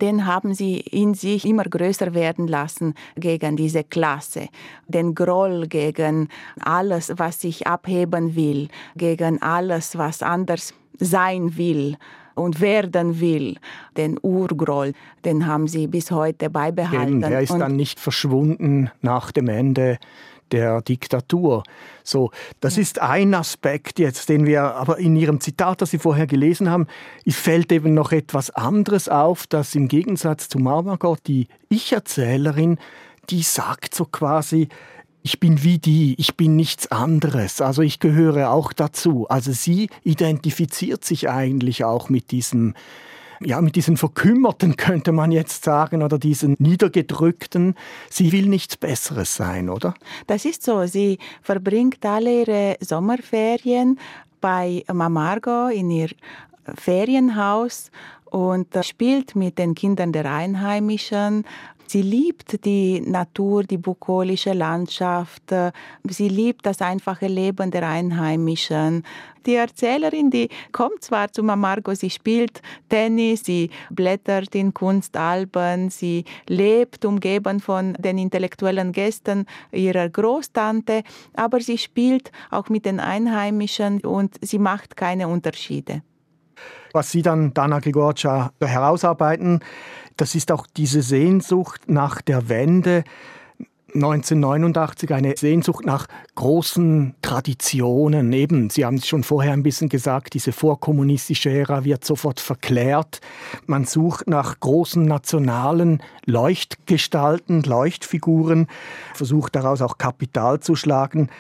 den 0.01 0.27
haben 0.27 0.55
sie 0.55 0.79
in 0.79 1.15
sich 1.15 1.45
immer 1.45 1.65
größer 1.65 2.15
werden 2.15 2.47
lassen 2.47 2.95
gegen 3.17 3.57
diese 3.57 3.85
Klasse. 3.85 4.49
Den 4.89 5.15
Groll 5.15 5.67
gegen 5.69 6.29
alles, 6.61 7.13
was 7.17 7.41
sich 7.41 7.67
abheben 7.67 8.35
will, 8.35 8.69
gegen 8.97 9.41
alles, 9.43 9.97
was 9.97 10.23
anders 10.23 10.75
sein 10.99 11.57
will. 11.57 11.97
und 12.35 12.61
werden 12.61 13.21
will. 13.21 13.57
Den 13.97 14.19
Urgroll, 14.23 14.93
den 15.25 15.47
haben 15.47 15.69
sie 15.69 15.87
bis 15.87 16.11
heute 16.11 16.49
beibehalten. 16.49 17.21
Der 17.21 17.43
ist 17.43 17.51
und 17.51 17.61
dann 17.61 17.77
nicht 17.77 18.01
verschwunden 18.01 18.91
nach 19.03 19.31
dem 19.31 19.49
Ende 19.49 19.99
der 20.53 20.83
Diktatur. 20.83 21.63
So, 22.03 22.31
das 22.61 22.79
ist 22.79 23.01
ein 23.01 23.35
Aspekt 23.35 23.99
jetzt, 23.99 24.29
den 24.29 24.47
wir, 24.47 24.63
aber 24.63 24.99
in 24.99 25.17
Ihrem 25.17 25.41
Zitat, 25.41 25.83
das 25.83 25.91
Sie 25.91 25.99
vorher 25.99 26.27
gelesen 26.27 26.71
haben, 26.71 26.87
fällt 27.29 27.73
eben 27.73 27.95
noch 27.95 28.13
etwas 28.13 28.51
anderes 28.51 29.09
auf, 29.09 29.47
dass 29.47 29.75
im 29.75 29.89
Gegensatz 29.89 30.49
zu 30.49 30.59
Marmargot 30.59 31.21
die 31.27 31.49
Ich-Erzählerin, 31.69 32.79
die 33.31 33.43
sagt 33.43 33.95
so 33.95 34.05
quasi, 34.05 34.69
ich 35.23 35.39
bin 35.39 35.63
wie 35.63 35.79
die, 35.79 36.15
ich 36.19 36.37
bin 36.37 36.57
nichts 36.57 36.91
anderes, 36.91 37.61
also 37.61 37.83
ich 37.83 38.01
gehöre 38.01 38.51
auch 38.51 38.73
dazu. 38.73 39.27
Also 39.29 39.53
sie 39.53 39.91
identifiziert 40.03 41.05
sich 41.05 41.29
eigentlich 41.29 41.85
auch 41.85 42.09
mit 42.09 42.31
diesem 42.31 42.75
ja, 43.43 43.61
mit 43.61 43.77
diesen 43.77 43.97
Verkümmerten 43.97 44.77
könnte 44.77 45.13
man 45.13 45.33
jetzt 45.33 45.65
sagen, 45.65 46.03
oder 46.03 46.19
diesen 46.19 46.57
Niedergedrückten. 46.59 47.75
Sie 48.11 48.33
will 48.33 48.47
nichts 48.47 48.77
Besseres 48.77 49.35
sein, 49.35 49.69
oder? 49.69 49.95
Das 50.27 50.45
ist 50.45 50.63
so. 50.63 50.87
Sie 50.87 51.19
verbringt 51.43 52.05
alle 52.05 52.41
ihre 52.41 52.77
Sommerferien 52.81 53.99
bei 54.41 54.85
Mamargo 54.93 55.69
in 55.69 55.91
ihr 55.91 56.11
Ferienhaus 56.77 57.91
und 58.27 58.69
spielt 58.83 59.35
mit 59.35 59.59
den 59.59 59.75
Kindern 59.75 60.13
der 60.13 60.31
Einheimischen, 60.31 61.45
Sie 61.93 62.03
liebt 62.03 62.65
die 62.65 63.01
Natur, 63.01 63.65
die 63.65 63.77
bukolische 63.77 64.53
Landschaft. 64.53 65.43
Sie 66.05 66.29
liebt 66.29 66.65
das 66.65 66.81
einfache 66.81 67.27
Leben 67.27 67.73
der 67.73 67.89
Einheimischen. 67.89 69.03
Die 69.45 69.57
Erzählerin, 69.57 70.31
die 70.31 70.51
kommt 70.71 71.03
zwar 71.03 71.33
zu 71.33 71.43
Mamargo, 71.43 71.93
sie 71.97 72.11
spielt 72.11 72.63
Tennis, 72.89 73.43
sie 73.43 73.71
blättert 73.91 74.55
in 74.55 74.73
Kunstalben, 74.73 75.91
sie 75.91 76.25
lebt 76.47 77.05
umgeben 77.05 77.59
von 77.59 77.95
den 77.95 78.19
intellektuellen 78.19 78.93
Gästen 78.93 79.47
ihrer 79.73 80.09
Großtante, 80.09 81.03
aber 81.35 81.61
sie 81.61 81.79
spielt 81.79 82.31
auch 82.53 82.69
mit 82.69 82.85
den 82.85 83.01
Einheimischen 83.01 84.01
und 84.03 84.37
sie 84.43 84.61
macht 84.61 84.97
keine 84.97 85.27
Unterschiede. 85.27 86.03
Was 86.93 87.11
Sie 87.11 87.23
dann, 87.23 87.55
Dana 87.55 87.79
Grigorcia, 87.79 88.53
herausarbeiten, 88.61 89.61
das 90.21 90.35
ist 90.35 90.53
auch 90.53 90.67
diese 90.67 91.01
Sehnsucht 91.01 91.83
nach 91.87 92.21
der 92.21 92.51
Wende. 92.51 93.05
1989 93.95 95.13
eine 95.13 95.37
Sehnsucht 95.37 95.85
nach 95.85 96.07
großen 96.35 97.15
Traditionen. 97.23 98.33
Eben, 98.33 98.71
Sie 98.71 98.85
haben 98.85 98.97
es 98.97 99.09
schon 99.09 99.25
vorher 99.25 99.53
ein 99.53 99.63
bisschen 99.63 99.89
gesagt, 99.89 100.35
diese 100.35 100.53
vorkommunistische 100.53 101.51
Ära 101.51 101.85
wird 101.85 102.05
sofort 102.05 102.39
verklärt. 102.39 103.21
Man 103.67 103.87
sucht 103.87 104.29
nach 104.29 104.61
großen 104.61 105.03
nationalen 105.03 106.03
Leuchtgestalten, 106.27 107.63
Leuchtfiguren, 107.63 108.69
versucht 109.15 109.57
daraus 109.57 109.81
auch 109.81 109.99
Kapital 109.99 110.61
zu 110.61 110.77
schlagen. 110.77 111.31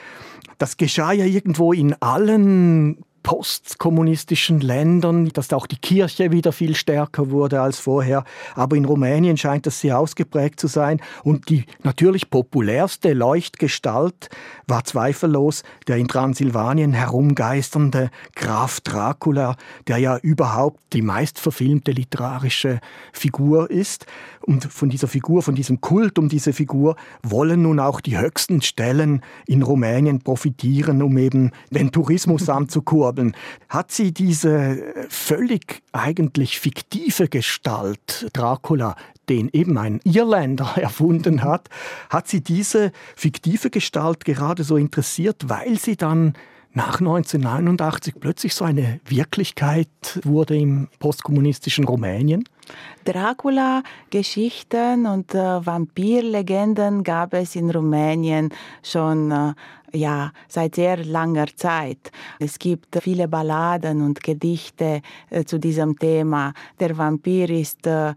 Das 0.58 0.76
geschah 0.76 1.12
ja 1.12 1.26
irgendwo 1.26 1.72
in 1.72 1.94
allen 2.00 3.04
postkommunistischen 3.22 4.60
Ländern, 4.60 5.28
dass 5.28 5.52
auch 5.52 5.66
die 5.66 5.76
Kirche 5.76 6.32
wieder 6.32 6.52
viel 6.52 6.74
stärker 6.74 7.30
wurde 7.30 7.60
als 7.60 7.78
vorher. 7.78 8.24
Aber 8.54 8.76
in 8.76 8.84
Rumänien 8.84 9.36
scheint 9.36 9.66
das 9.66 9.80
sehr 9.80 9.98
ausgeprägt 9.98 10.58
zu 10.58 10.66
sein. 10.66 11.00
Und 11.22 11.48
die 11.48 11.64
natürlich 11.82 12.30
populärste 12.30 13.12
Leuchtgestalt 13.12 14.30
war 14.66 14.84
zweifellos 14.84 15.62
der 15.86 15.96
in 15.96 16.08
Transsilvanien 16.08 16.92
herumgeisternde 16.92 18.10
Graf 18.34 18.80
Dracula, 18.80 19.56
der 19.86 19.98
ja 19.98 20.18
überhaupt 20.18 20.80
die 20.92 21.02
meistverfilmte 21.02 21.92
literarische 21.92 22.80
Figur 23.12 23.70
ist. 23.70 24.06
Und 24.40 24.64
von 24.64 24.88
dieser 24.88 25.08
Figur, 25.08 25.42
von 25.42 25.54
diesem 25.54 25.80
Kult 25.80 26.18
um 26.18 26.28
diese 26.28 26.52
Figur 26.52 26.96
wollen 27.22 27.62
nun 27.62 27.78
auch 27.78 28.00
die 28.00 28.18
höchsten 28.18 28.62
Stellen 28.62 29.22
in 29.46 29.62
Rumänien 29.62 30.20
profitieren, 30.20 31.02
um 31.02 31.18
eben 31.18 31.50
den 31.70 31.92
Tourismus 31.92 32.48
anzukurbeln. 32.48 33.09
Hat 33.68 33.90
sie 33.90 34.12
diese 34.12 35.06
völlig 35.08 35.82
eigentlich 35.92 36.58
fiktive 36.58 37.28
Gestalt 37.28 38.28
Dracula, 38.32 38.96
den 39.28 39.48
eben 39.52 39.78
ein 39.78 40.00
Irländer 40.04 40.72
erfunden 40.76 41.42
hat, 41.42 41.68
hat 42.08 42.28
sie 42.28 42.42
diese 42.42 42.92
fiktive 43.16 43.70
Gestalt 43.70 44.24
gerade 44.24 44.64
so 44.64 44.76
interessiert, 44.76 45.48
weil 45.48 45.78
sie 45.78 45.96
dann 45.96 46.34
nach 46.72 47.00
1989 47.00 48.14
plötzlich 48.20 48.54
so 48.54 48.64
eine 48.64 49.00
Wirklichkeit 49.04 49.88
wurde 50.22 50.56
im 50.56 50.86
postkommunistischen 51.00 51.84
Rumänien? 51.84 52.44
Dracula-Geschichten 53.04 55.06
und 55.06 55.34
äh, 55.34 55.66
Vampirlegenden 55.66 57.02
gab 57.02 57.34
es 57.34 57.56
in 57.56 57.70
Rumänien 57.70 58.50
schon 58.84 59.32
äh, 59.32 59.54
ja, 59.92 60.32
seit 60.48 60.74
sehr 60.74 61.04
langer 61.04 61.46
Zeit. 61.56 62.10
Es 62.38 62.58
gibt 62.58 62.98
viele 63.02 63.28
Balladen 63.28 64.02
und 64.02 64.22
Gedichte 64.22 65.02
äh, 65.30 65.44
zu 65.44 65.58
diesem 65.58 65.98
Thema. 65.98 66.52
Der 66.78 66.96
Vampir 66.96 67.50
ist 67.50 67.86
äh, 67.86 68.14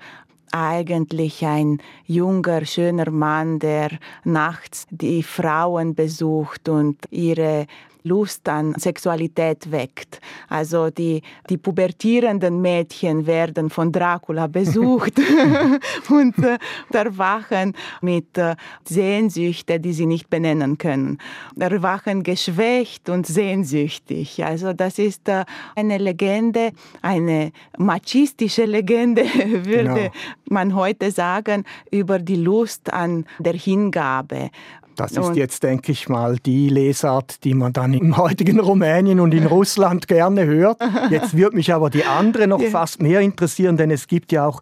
eigentlich 0.51 1.45
ein 1.45 1.79
junger, 2.05 2.65
schöner 2.65 3.09
Mann, 3.09 3.59
der 3.59 3.89
nachts 4.23 4.85
die 4.91 5.23
Frauen 5.23 5.95
besucht 5.95 6.69
und 6.69 6.99
ihre 7.09 7.65
Lust 8.03 8.47
an 8.49 8.73
Sexualität 8.77 9.71
weckt. 9.71 10.19
Also 10.49 10.89
die, 10.89 11.21
die 11.49 11.57
pubertierenden 11.57 12.61
Mädchen 12.61 13.25
werden 13.25 13.69
von 13.69 13.91
Dracula 13.91 14.47
besucht 14.47 15.19
und 16.09 16.37
äh, 16.39 16.57
erwachen 16.91 17.73
mit 18.01 18.37
äh, 18.37 18.55
Sehnsüchten, 18.87 19.81
die 19.81 19.93
sie 19.93 20.05
nicht 20.05 20.29
benennen 20.29 20.77
können. 20.77 21.17
Erwachen 21.57 22.23
geschwächt 22.23 23.09
und 23.09 23.25
sehnsüchtig. 23.25 24.43
Also 24.43 24.73
das 24.73 24.99
ist 24.99 25.27
äh, 25.29 25.45
eine 25.75 25.97
Legende, 25.97 26.71
eine 27.01 27.51
machistische 27.77 28.65
Legende, 28.65 29.23
würde 29.63 29.93
genau. 29.93 30.11
man 30.49 30.75
heute 30.75 31.11
sagen, 31.11 31.63
über 31.91 32.19
die 32.19 32.35
Lust 32.35 32.91
an 32.91 33.25
der 33.39 33.53
Hingabe. 33.53 34.49
Das 34.95 35.11
ist 35.11 35.17
und 35.17 35.35
jetzt, 35.35 35.63
denke 35.63 35.91
ich 35.91 36.07
mal, 36.07 36.37
die 36.37 36.69
Lesart, 36.69 37.43
die 37.43 37.53
man 37.53 37.73
dann 37.73 37.93
im 37.93 38.17
heutigen 38.17 38.59
Rumänien 38.59 39.19
und 39.19 39.33
in 39.33 39.45
Russland 39.45 40.07
gerne 40.07 40.45
hört. 40.45 40.79
Jetzt 41.09 41.35
würde 41.37 41.55
mich 41.55 41.73
aber 41.73 41.89
die 41.89 42.05
andere 42.05 42.47
noch 42.47 42.61
ja. 42.61 42.69
fast 42.69 43.01
mehr 43.01 43.21
interessieren, 43.21 43.77
denn 43.77 43.91
es 43.91 44.07
gibt 44.07 44.31
ja 44.31 44.45
auch 44.45 44.61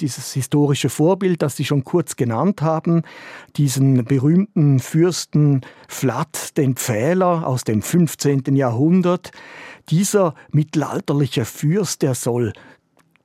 dieses 0.00 0.32
historische 0.32 0.88
Vorbild, 0.88 1.42
das 1.42 1.56
Sie 1.56 1.64
schon 1.64 1.84
kurz 1.84 2.16
genannt 2.16 2.62
haben, 2.62 3.02
diesen 3.56 4.04
berühmten 4.04 4.80
Fürsten 4.80 5.62
Vlad 5.88 6.56
den 6.56 6.74
Pfähler 6.74 7.46
aus 7.46 7.64
dem 7.64 7.82
15. 7.82 8.56
Jahrhundert. 8.56 9.30
Dieser 9.90 10.34
mittelalterliche 10.50 11.44
Fürst, 11.44 12.02
der 12.02 12.14
soll 12.14 12.52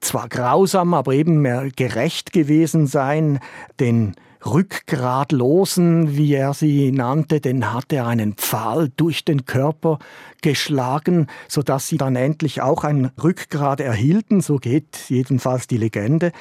zwar 0.01 0.29
grausam, 0.29 0.93
aber 0.93 1.13
eben 1.13 1.41
mehr 1.41 1.69
gerecht 1.75 2.31
gewesen 2.31 2.87
sein, 2.87 3.39
den 3.79 4.15
Rückgratlosen, 4.45 6.15
wie 6.15 6.33
er 6.33 6.53
sie 6.53 6.91
nannte, 6.91 7.41
den 7.41 7.73
hat 7.73 7.91
er 7.91 8.07
einen 8.07 8.33
Pfahl 8.33 8.89
durch 8.95 9.25
den 9.25 9.45
Körper 9.45 9.99
geschlagen, 10.41 11.27
so 11.49 11.61
dass 11.61 11.87
sie 11.87 11.97
dann 11.97 12.15
endlich 12.15 12.61
auch 12.61 12.83
ein 12.85 13.11
Rückgrat 13.21 13.81
erhielten, 13.81 14.39
so 14.39 14.57
geht 14.57 15.09
jedenfalls 15.09 15.67
die 15.67 15.77
Legende. 15.77 16.31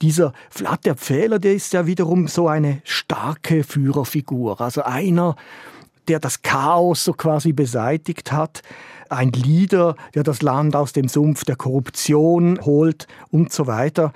Dieser 0.00 0.32
Vlad 0.48 0.84
der 0.86 0.94
Pfähler, 0.94 1.40
der 1.40 1.54
ist 1.54 1.72
ja 1.72 1.86
wiederum 1.86 2.28
so 2.28 2.46
eine 2.46 2.82
starke 2.84 3.64
Führerfigur, 3.64 4.60
also 4.60 4.82
einer, 4.82 5.34
der 6.06 6.20
das 6.20 6.42
Chaos 6.42 7.04
so 7.04 7.12
quasi 7.12 7.52
beseitigt 7.52 8.30
hat, 8.30 8.62
ein 9.08 9.32
Leader, 9.32 9.96
der 10.14 10.22
das 10.22 10.40
Land 10.40 10.76
aus 10.76 10.92
dem 10.92 11.08
Sumpf 11.08 11.44
der 11.44 11.56
Korruption 11.56 12.60
holt 12.62 13.08
und 13.30 13.52
so 13.52 13.66
weiter. 13.66 14.12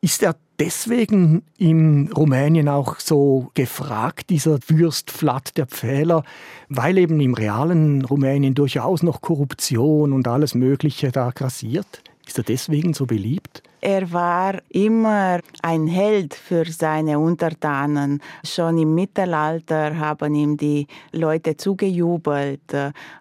Ist 0.00 0.22
er 0.22 0.36
deswegen 0.62 1.42
in 1.58 2.12
Rumänien 2.12 2.68
auch 2.68 3.00
so 3.00 3.50
gefragt, 3.54 4.30
dieser 4.30 4.60
Fürst 4.60 5.10
Vlad 5.10 5.56
der 5.56 5.66
Pfähler, 5.66 6.22
weil 6.68 6.98
eben 6.98 7.18
im 7.18 7.34
realen 7.34 8.04
Rumänien 8.04 8.54
durchaus 8.54 9.02
noch 9.02 9.22
Korruption 9.22 10.12
und 10.12 10.28
alles 10.28 10.54
Mögliche 10.54 11.10
da 11.10 11.30
grassiert? 11.30 12.02
Ist 12.28 12.38
er 12.38 12.44
deswegen 12.44 12.94
so 12.94 13.06
beliebt? 13.06 13.64
Er 13.84 14.12
war 14.12 14.58
immer 14.68 15.40
ein 15.60 15.88
Held 15.88 16.34
für 16.34 16.64
seine 16.64 17.18
Untertanen. 17.18 18.22
Schon 18.44 18.78
im 18.78 18.94
Mittelalter 18.94 19.98
haben 19.98 20.36
ihm 20.36 20.56
die 20.56 20.86
Leute 21.10 21.56
zugejubelt, 21.56 22.72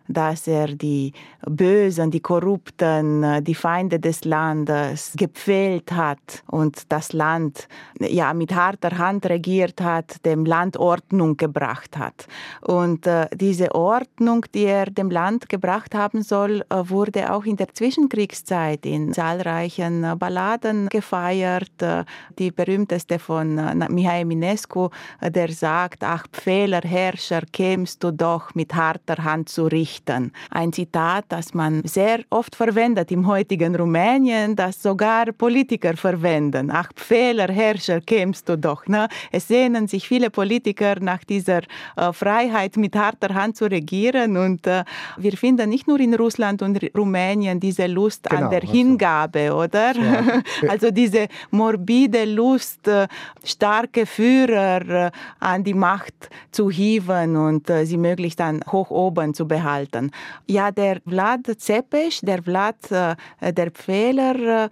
dass 0.08 0.48
er 0.48 0.68
die 0.68 1.14
Bösen, 1.50 2.12
die 2.12 2.20
Korrupten, 2.20 3.44
die 3.44 3.56
Feinde 3.56 4.00
des 4.00 4.24
Landes 4.24 5.14
gepfählt 5.18 5.92
hat 5.94 6.44
und 6.46 6.92
das 6.92 7.12
Land 7.12 7.68
ja 8.00 8.32
mit 8.36 8.54
harter 8.54 8.96
Hand 9.00 9.26
regiert 9.26 9.82
hat, 9.82 10.24
dem 10.26 10.46
Land 10.46 10.78
Ordnung 10.78 11.38
gebracht 11.38 11.98
hat. 11.98 12.28
Und 12.62 13.08
äh, 13.08 13.28
diese 13.34 13.74
Ordnung, 13.74 14.46
die 14.54 14.66
er 14.66 14.86
dem 14.86 15.10
Land 15.10 15.50
gebracht 15.50 15.96
haben 15.96 16.22
soll, 16.22 16.64
äh, 16.70 16.84
wurde 16.84 17.34
auch 17.34 17.46
in 17.46 17.56
der 17.56 17.74
Zwischenkriegszeit 17.74 18.86
in 18.86 19.12
zahlreichen 19.12 20.04
äh, 20.04 20.16
Balladen 20.52 20.90
gefeiert. 20.90 21.82
Äh, 21.82 22.04
die 22.38 22.52
berühmteste 22.52 23.20
von 23.20 23.58
äh, 23.58 23.90
Mihai 23.90 24.26
Minescu, 24.26 24.90
äh, 25.20 25.32
der 25.32 25.52
sagt, 25.52 26.04
ach 26.04 26.26
Pfähler 26.32 26.82
Herrscher, 26.82 27.42
kämst 27.52 28.04
du 28.04 28.12
doch 28.12 28.54
mit 28.56 28.74
harter 28.74 29.24
Hand 29.24 29.50
zu 29.50 29.66
richten. 29.66 30.32
Ein 30.50 30.74
Zitat, 30.74 31.26
das 31.30 31.54
man 31.54 31.82
sehr 31.86 32.20
oft 32.30 32.56
verwendet 32.56 33.12
im 33.12 33.28
heutigen 33.28 33.76
Rumänien, 33.76 34.56
das 34.56 34.82
sogar 34.82 35.32
Politiker 35.32 35.96
verwenden. 35.96 36.70
Ach 36.72 36.90
Pfähler 36.96 37.52
Herrscher, 37.52 38.02
kämst 38.02 38.50
du 38.50 38.58
doch. 38.58 38.88
Ne? 38.88 39.08
Es 39.32 39.48
sehnen 39.48 39.88
sich 39.88 40.08
viele 40.08 40.30
Politiker 40.30 40.96
nach 41.00 41.24
dieser 41.24 41.62
äh, 41.96 42.14
Freiheit, 42.14 42.78
mit 42.78 42.96
harter 42.96 43.34
Hand 43.34 43.58
zu 43.58 43.66
regieren. 43.66 44.38
Und 44.38 44.68
äh, 44.68 44.84
wir 45.18 45.34
finden 45.38 45.70
nicht 45.70 45.88
nur 45.88 46.00
in 46.00 46.14
Russland 46.14 46.62
und 46.62 46.80
Rumänien 46.98 47.60
diese 47.60 47.88
Lust 47.88 48.30
genau, 48.30 48.44
an 48.44 48.50
der 48.50 48.62
also. 48.62 48.74
Hingabe, 48.74 49.54
oder? 49.54 49.96
Ja. 49.96 50.41
Also 50.68 50.92
diese 50.92 51.28
morbide 51.52 52.26
Lust, 52.26 52.88
äh, 52.88 53.08
starke 53.44 54.06
Führer 54.06 55.08
äh, 55.08 55.12
an 55.40 55.64
die 55.64 55.74
Macht 55.74 56.30
zu 56.52 56.70
hieven 56.70 57.36
und 57.36 57.70
äh, 57.70 57.86
sie 57.86 57.98
möglichst 57.98 58.40
dann 58.40 58.62
hoch 58.72 58.90
oben 58.92 59.34
zu 59.34 59.48
behalten. 59.48 60.12
Ja, 60.48 60.72
der 60.72 61.02
Vlad 61.08 61.48
Zepes, 61.58 62.22
der 62.22 62.44
Vlad 62.44 62.76
der 62.92 63.72
Pfähler, 63.72 64.70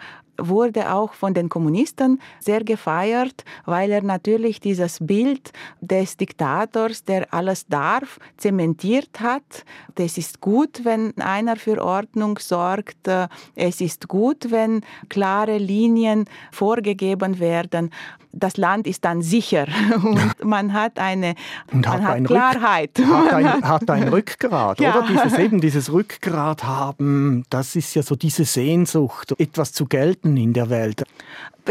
wurde 0.48 0.94
auch 0.94 1.14
von 1.14 1.34
den 1.34 1.50
Kommunisten 1.50 2.22
sehr 2.40 2.64
gefeiert, 2.64 3.44
weil 3.66 3.92
er 3.92 4.04
natürlich 4.04 4.60
dieses 4.60 5.00
Bild 5.02 5.52
des 5.82 6.18
Diktators, 6.18 7.04
der 7.04 7.34
alles 7.34 7.68
darf, 7.68 8.20
zementiert 8.38 9.20
hat. 9.20 9.66
Es 9.96 10.18
ist 10.18 10.40
gut, 10.40 10.86
wenn 10.86 11.18
einer 11.20 11.56
für 11.56 11.84
Ordnung 11.84 12.40
sorgt. 12.40 13.10
Es 13.56 13.82
ist 13.82 14.08
gut, 14.08 14.52
wenn 14.52 14.82
klare 15.10 15.58
Linien 15.58 16.26
vorgegeben 16.52 17.40
werden 17.40 17.92
das 18.32 18.58
Land 18.58 18.88
ist 18.88 19.06
dann 19.06 19.22
sicher 19.22 19.68
und 20.04 20.44
man 20.44 20.74
hat 20.74 21.00
eine 21.00 21.36
und 21.72 21.86
man 21.86 22.04
hat, 22.04 22.18
hat 22.18 22.24
Klarheit. 22.26 22.92
Rück, 23.00 23.08
hat, 23.08 23.34
ein, 23.34 23.46
hat 23.64 23.90
ein 23.90 24.08
Rückgrat, 24.10 24.80
ja. 24.80 24.96
oder? 24.96 25.08
Dieses 25.08 25.38
eben 25.38 25.62
dieses 25.62 25.92
Rückgrat 25.92 26.64
haben, 26.64 27.44
das 27.50 27.76
ist 27.76 27.96
ja 27.96 28.04
so 28.04 28.16
diese 28.16 28.46
Sehnsucht, 28.46 29.34
etwas 29.40 29.74
zu 29.74 29.86
gelten 29.86 30.38
in 30.38 30.54
der 30.54 30.70
Welt. 30.70 31.04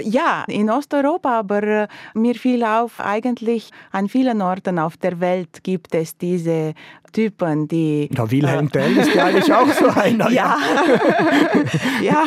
Ja, 0.02 0.44
in 0.46 0.70
Osteuropa, 0.70 1.38
aber 1.38 1.62
äh, 1.62 1.88
mir 2.14 2.34
fiel 2.34 2.64
auf, 2.64 3.00
eigentlich 3.00 3.70
an 3.92 4.08
vielen 4.08 4.42
Orten 4.42 4.78
auf 4.78 4.96
der 4.96 5.20
Welt 5.20 5.62
gibt 5.62 5.94
es 5.94 6.16
diese 6.16 6.74
Typen, 7.12 7.68
die. 7.68 8.08
Ja, 8.12 8.30
Wilhelm 8.30 8.66
äh, 8.66 8.70
Tell 8.70 8.96
ist 8.96 9.14
ja 9.14 9.26
eigentlich 9.26 9.52
auch 9.52 9.68
so 9.68 9.88
einer. 10.00 10.30
ja, 10.30 10.56
ja 12.02 12.24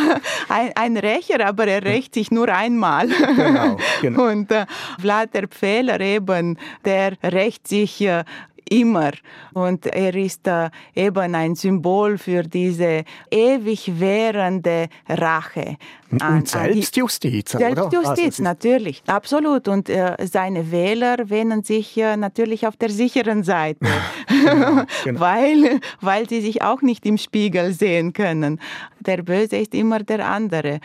ein, 0.49 0.71
ein, 0.75 0.97
Rächer, 0.97 1.45
aber 1.45 1.67
er 1.67 1.84
rächt 1.84 2.15
sich 2.15 2.31
nur 2.31 2.49
einmal. 2.49 3.07
Genau, 3.07 3.77
genau. 4.01 4.23
Und 4.31 4.51
äh, 4.51 4.65
Vlad 4.99 5.34
der 5.34 5.47
Pfähler 5.47 5.99
eben, 5.99 6.57
der 6.86 7.13
rächt 7.23 7.67
sich 7.67 8.01
äh, 8.01 8.23
immer. 8.69 9.12
Und 9.54 9.86
er 9.86 10.15
ist 10.15 10.50
eben 10.95 11.36
ein 11.36 11.56
Symbol 11.56 12.17
für 12.17 12.43
diese 12.43 13.04
ewig 13.30 14.00
währende 14.00 14.88
Rache. 15.08 15.78
An, 16.19 16.39
und 16.39 16.47
Selbstjustiz, 16.47 17.56
oder? 17.56 17.74
Selbstjustiz, 17.74 18.39
also 18.39 18.43
natürlich, 18.43 19.02
absolut. 19.08 19.67
Und 19.67 19.89
äh, 19.89 20.15
seine 20.30 20.71
Wähler 20.71 21.30
wähnen 21.30 21.63
sich 21.63 21.97
äh, 21.97 22.17
natürlich 22.17 22.67
auf 22.67 22.76
der 22.76 22.89
sicheren 22.89 23.43
Seite, 23.43 23.88
genau, 24.28 24.84
genau. 25.04 25.19
weil, 25.19 25.80
weil 26.02 26.28
sie 26.28 26.41
sich 26.41 26.62
auch 26.62 26.82
nicht 26.82 27.06
im 27.06 27.17
Spiegel 27.17 27.74
sehen 27.74 28.12
können. 28.12 28.60
Der 29.00 29.24
Böse 29.24 29.58
ist 29.58 29.74
immer 29.74 30.00
der 30.00 30.28
andere. 30.28 30.80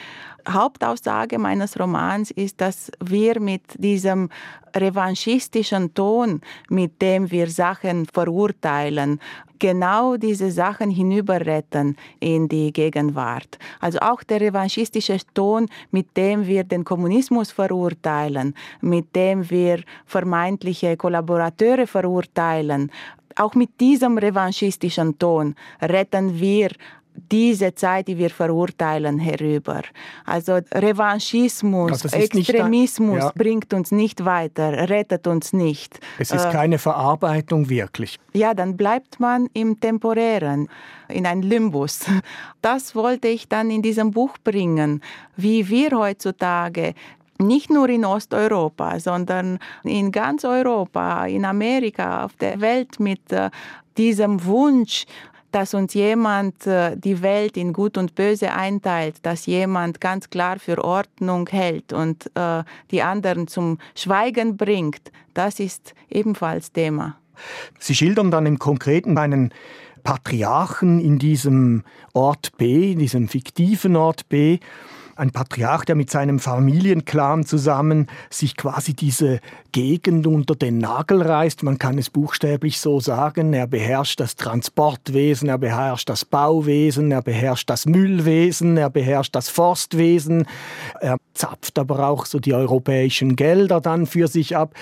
Hauptaussage 0.48 1.38
meines 1.38 1.78
Romans 1.78 2.30
ist, 2.30 2.60
dass 2.60 2.90
wir 3.04 3.40
mit 3.40 3.62
diesem 3.78 4.28
revanchistischen 4.74 5.94
Ton, 5.94 6.40
mit 6.68 7.00
dem 7.02 7.30
wir 7.30 7.48
Sachen 7.48 8.06
verurteilen, 8.06 9.20
genau 9.58 10.16
diese 10.16 10.50
Sachen 10.50 10.90
hinüberretten 10.90 11.96
in 12.20 12.48
die 12.48 12.72
Gegenwart. 12.72 13.58
Also 13.80 13.98
auch 14.00 14.22
der 14.22 14.40
revanchistische 14.40 15.18
Ton, 15.34 15.68
mit 15.90 16.16
dem 16.16 16.46
wir 16.46 16.64
den 16.64 16.84
Kommunismus 16.84 17.50
verurteilen, 17.50 18.54
mit 18.80 19.16
dem 19.16 19.48
wir 19.50 19.82
vermeintliche 20.04 20.96
Kollaborateure 20.96 21.86
verurteilen, 21.86 22.90
auch 23.38 23.54
mit 23.54 23.80
diesem 23.80 24.16
revanchistischen 24.16 25.18
Ton 25.18 25.54
retten 25.82 26.40
wir 26.40 26.70
diese 27.30 27.74
Zeit, 27.74 28.08
die 28.08 28.18
wir 28.18 28.30
verurteilen, 28.30 29.18
herüber. 29.18 29.82
Also 30.24 30.60
Revanchismus, 30.72 32.04
also 32.04 32.16
Extremismus 32.16 33.18
ja. 33.18 33.32
bringt 33.34 33.72
uns 33.74 33.90
nicht 33.90 34.24
weiter, 34.24 34.88
rettet 34.88 35.26
uns 35.26 35.52
nicht. 35.52 36.00
Es 36.18 36.30
ist 36.30 36.44
äh, 36.44 36.50
keine 36.50 36.78
Verarbeitung 36.78 37.68
wirklich. 37.68 38.18
Ja, 38.32 38.54
dann 38.54 38.76
bleibt 38.76 39.20
man 39.20 39.48
im 39.52 39.80
Temporären, 39.80 40.68
in 41.08 41.26
ein 41.26 41.42
Limbus. 41.42 42.00
Das 42.62 42.94
wollte 42.96 43.28
ich 43.28 43.48
dann 43.48 43.70
in 43.70 43.82
diesem 43.82 44.10
Buch 44.10 44.38
bringen, 44.42 45.00
wie 45.36 45.68
wir 45.68 45.90
heutzutage 45.92 46.94
nicht 47.38 47.70
nur 47.70 47.88
in 47.88 48.04
Osteuropa, 48.04 48.98
sondern 48.98 49.58
in 49.84 50.10
ganz 50.10 50.44
Europa, 50.44 51.26
in 51.26 51.44
Amerika, 51.44 52.24
auf 52.24 52.34
der 52.36 52.60
Welt 52.60 52.98
mit 52.98 53.30
äh, 53.32 53.50
diesem 53.96 54.44
Wunsch 54.44 55.06
dass 55.56 55.72
uns 55.72 55.94
jemand 55.94 56.66
äh, 56.66 56.98
die 56.98 57.22
Welt 57.22 57.56
in 57.56 57.72
Gut 57.72 57.96
und 57.96 58.14
Böse 58.14 58.52
einteilt, 58.52 59.16
dass 59.22 59.46
jemand 59.46 60.02
ganz 60.02 60.28
klar 60.28 60.58
für 60.58 60.84
Ordnung 60.84 61.48
hält 61.48 61.94
und 61.94 62.30
äh, 62.34 62.62
die 62.90 63.00
anderen 63.00 63.48
zum 63.48 63.78
Schweigen 63.94 64.58
bringt, 64.58 65.10
das 65.32 65.58
ist 65.58 65.94
ebenfalls 66.10 66.72
Thema. 66.72 67.16
Sie 67.78 67.94
schildern 67.94 68.30
dann 68.30 68.44
im 68.44 68.58
Konkreten 68.58 69.16
einen 69.16 69.50
Patriarchen 70.04 71.00
in 71.00 71.18
diesem 71.18 71.84
Ort 72.12 72.54
B, 72.58 72.92
in 72.92 72.98
diesem 72.98 73.26
fiktiven 73.26 73.96
Ort 73.96 74.28
B, 74.28 74.58
ein 75.16 75.30
Patriarch, 75.30 75.84
der 75.84 75.94
mit 75.94 76.10
seinem 76.10 76.38
Familienclan 76.38 77.44
zusammen 77.44 78.06
sich 78.30 78.56
quasi 78.56 78.94
diese 78.94 79.40
Gegend 79.72 80.26
unter 80.26 80.54
den 80.54 80.78
Nagel 80.78 81.22
reißt. 81.22 81.62
Man 81.62 81.78
kann 81.78 81.98
es 81.98 82.10
buchstäblich 82.10 82.78
so 82.78 83.00
sagen. 83.00 83.52
Er 83.52 83.66
beherrscht 83.66 84.20
das 84.20 84.36
Transportwesen, 84.36 85.48
er 85.48 85.58
beherrscht 85.58 86.08
das 86.08 86.24
Bauwesen, 86.24 87.10
er 87.10 87.22
beherrscht 87.22 87.68
das 87.70 87.86
Müllwesen, 87.86 88.76
er 88.76 88.90
beherrscht 88.90 89.34
das 89.34 89.48
Forstwesen. 89.48 90.46
Er 91.00 91.16
zapft 91.34 91.78
aber 91.78 92.08
auch 92.08 92.26
so 92.26 92.38
die 92.38 92.54
europäischen 92.54 93.36
Gelder 93.36 93.80
dann 93.80 94.06
für 94.06 94.28
sich 94.28 94.56
ab. 94.56 94.74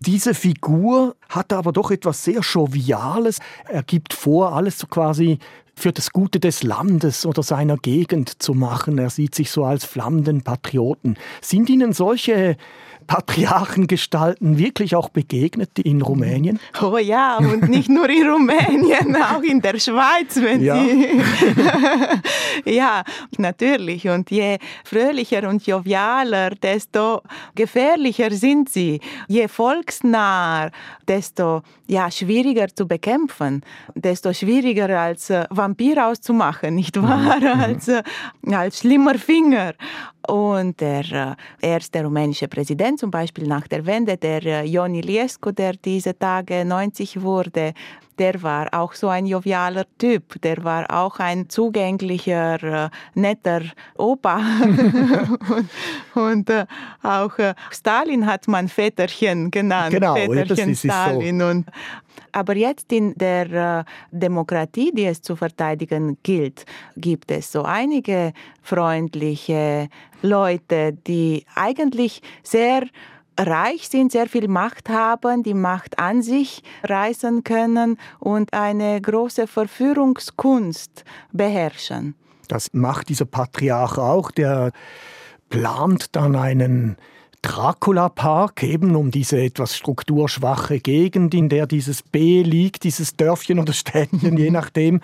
Diese 0.00 0.32
Figur 0.32 1.14
hat 1.28 1.52
aber 1.52 1.72
doch 1.72 1.90
etwas 1.90 2.24
sehr 2.24 2.40
Joviales. 2.40 3.38
Er 3.68 3.82
gibt 3.82 4.14
vor, 4.14 4.54
alles 4.54 4.78
so 4.78 4.86
quasi 4.86 5.38
für 5.76 5.92
das 5.92 6.10
Gute 6.10 6.40
des 6.40 6.62
Landes 6.62 7.26
oder 7.26 7.42
seiner 7.42 7.76
Gegend 7.76 8.42
zu 8.42 8.54
machen. 8.54 8.96
Er 8.96 9.10
sieht 9.10 9.34
sich 9.34 9.50
so 9.50 9.64
als 9.64 9.84
flammenden 9.84 10.40
Patrioten. 10.42 11.16
Sind 11.42 11.68
Ihnen 11.68 11.92
solche 11.92 12.56
Patriarchengestalten 13.10 14.56
wirklich 14.56 14.94
auch 14.94 15.08
begegnet 15.08 15.80
in 15.80 16.00
Rumänien? 16.00 16.60
Oh 16.80 16.96
ja, 16.96 17.38
und 17.38 17.68
nicht 17.68 17.88
nur 17.88 18.08
in 18.08 18.30
Rumänien, 18.30 19.16
auch 19.34 19.42
in 19.42 19.60
der 19.60 19.80
Schweiz, 19.80 20.36
wenn 20.36 20.62
ja. 20.62 20.80
Sie. 20.80 21.20
ja, 22.76 23.02
natürlich. 23.36 24.08
Und 24.08 24.30
je 24.30 24.58
fröhlicher 24.84 25.48
und 25.48 25.66
jovialer, 25.66 26.50
desto 26.50 27.22
gefährlicher 27.56 28.30
sind 28.30 28.68
sie. 28.68 29.00
Je 29.26 29.48
volksnah, 29.48 30.70
desto 31.08 31.62
ja, 31.88 32.08
schwieriger 32.12 32.68
zu 32.72 32.86
bekämpfen, 32.86 33.64
desto 33.96 34.32
schwieriger 34.32 35.00
als 35.00 35.30
äh, 35.30 35.46
Vampir 35.50 36.06
auszumachen, 36.06 36.76
nicht 36.76 37.02
wahr? 37.02 37.40
Mhm. 37.40 37.60
Als, 37.60 37.88
äh, 37.88 38.04
als 38.52 38.78
schlimmer 38.78 39.16
Finger. 39.16 39.74
Und 40.28 40.80
der 40.80 41.36
äh, 41.60 41.66
erste 41.66 42.04
rumänische 42.04 42.46
Präsident, 42.46 42.99
zum 43.00 43.10
Beispiel 43.10 43.48
nach 43.48 43.66
der 43.66 43.86
Wende, 43.86 44.16
der 44.16 44.44
äh, 44.44 44.66
Ion 44.68 44.94
Iliescu, 44.94 45.50
der 45.50 45.72
diese 45.72 46.16
Tage 46.16 46.64
90 46.64 47.22
wurde, 47.22 47.72
der 48.20 48.42
war 48.42 48.68
auch 48.72 48.92
so 48.92 49.08
ein 49.08 49.24
jovialer 49.24 49.86
Typ. 49.98 50.40
Der 50.42 50.62
war 50.62 50.84
auch 50.90 51.18
ein 51.18 51.48
zugänglicher, 51.48 52.62
äh, 52.62 52.90
netter 53.14 53.62
Opa. 53.96 54.36
und, 55.48 55.70
und 56.14 56.50
äh, 56.50 56.66
auch 57.02 57.38
äh, 57.38 57.54
Stalin 57.70 58.26
hat 58.26 58.46
man 58.46 58.68
Väterchen 58.68 59.50
genannt. 59.50 59.94
Genau, 59.94 60.14
Väterchen 60.14 60.76
Stalin. 60.76 61.40
So. 61.40 61.46
Und, 61.46 61.66
aber 62.32 62.56
jetzt 62.56 62.92
in 62.92 63.14
der 63.14 63.50
äh, 63.50 63.84
Demokratie, 64.12 64.92
die 64.94 65.06
es 65.06 65.22
zu 65.22 65.34
verteidigen 65.34 66.18
gilt, 66.22 66.66
gibt 66.96 67.30
es 67.30 67.50
so 67.50 67.62
einige 67.62 68.34
freundliche 68.62 69.88
Leute, 70.20 70.92
die 70.92 71.46
eigentlich 71.54 72.20
sehr 72.42 72.82
reich 73.46 73.88
sind, 73.88 74.12
sehr 74.12 74.26
viel 74.26 74.48
Macht 74.48 74.88
haben, 74.88 75.42
die 75.42 75.54
Macht 75.54 75.98
an 75.98 76.22
sich 76.22 76.62
reißen 76.84 77.44
können 77.44 77.98
und 78.18 78.52
eine 78.52 79.00
große 79.00 79.46
Verführungskunst 79.46 81.04
beherrschen. 81.32 82.14
Das 82.48 82.72
macht 82.72 83.08
dieser 83.08 83.26
Patriarch 83.26 83.98
auch, 83.98 84.30
der 84.30 84.72
plant 85.48 86.16
dann 86.16 86.36
einen 86.36 86.96
Dracula-Park, 87.42 88.62
eben 88.62 88.94
um 88.96 89.10
diese 89.10 89.40
etwas 89.40 89.76
strukturschwache 89.76 90.80
Gegend, 90.80 91.34
in 91.34 91.48
der 91.48 91.66
dieses 91.66 92.02
B 92.02 92.42
liegt, 92.42 92.84
dieses 92.84 93.16
Dörfchen 93.16 93.58
oder 93.58 93.72
Städtchen, 93.72 94.36
je 94.36 94.50
nachdem. 94.50 95.00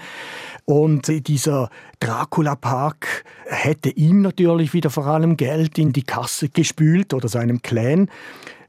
Und 0.66 1.28
dieser 1.28 1.70
Dracula-Park 2.00 3.24
hätte 3.46 3.88
ihm 3.90 4.20
natürlich 4.20 4.74
wieder 4.74 4.90
vor 4.90 5.06
allem 5.06 5.36
Geld 5.36 5.78
in 5.78 5.92
die 5.92 6.02
Kasse 6.02 6.48
gespült 6.50 7.14
oder 7.14 7.28
seinem 7.28 7.62
Clan. 7.62 8.10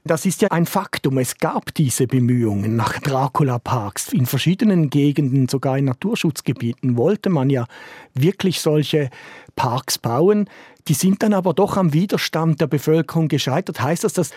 Das 0.08 0.26
ist 0.26 0.42
ja 0.42 0.50
ein 0.52 0.66
Faktum. 0.66 1.18
Es 1.18 1.38
gab 1.38 1.74
diese 1.74 2.08
Bemühungen 2.08 2.78
nach 2.78 2.98
Dracula-Parks. 3.00 4.14
In 4.14 4.26
verschiedenen 4.26 4.90
Gegenden, 4.90 5.50
sogar 5.50 5.78
in 5.78 5.86
Naturschutzgebieten, 5.86 6.96
wollte 6.96 7.30
man 7.30 7.50
ja 7.50 7.66
wirklich 8.14 8.62
solche 8.62 9.10
Parks 9.58 9.98
bauen. 9.98 10.50
Die 10.88 10.94
sind 10.94 11.24
dann 11.24 11.34
aber 11.34 11.54
doch 11.54 11.78
am 11.78 11.94
Widerstand 11.94 12.62
der 12.62 12.68
Bevölkerung 12.68 13.28
gescheitert. 13.28 13.82
Heißt 13.82 14.04
das, 14.04 14.14
dass 14.14 14.32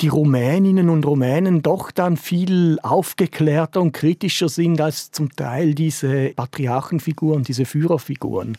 die 0.00 0.08
Rumäninnen 0.08 0.88
und 0.88 1.04
Rumänen 1.04 1.62
doch 1.62 1.90
dann 1.90 2.16
viel 2.16 2.78
aufgeklärter 2.82 3.80
und 3.80 3.92
kritischer 3.92 4.48
sind 4.48 4.80
als 4.80 5.10
zum 5.10 5.34
Teil 5.36 5.74
diese 5.74 6.30
Patriarchenfiguren, 6.30 7.44
diese 7.44 7.66
Führerfiguren? 7.66 8.56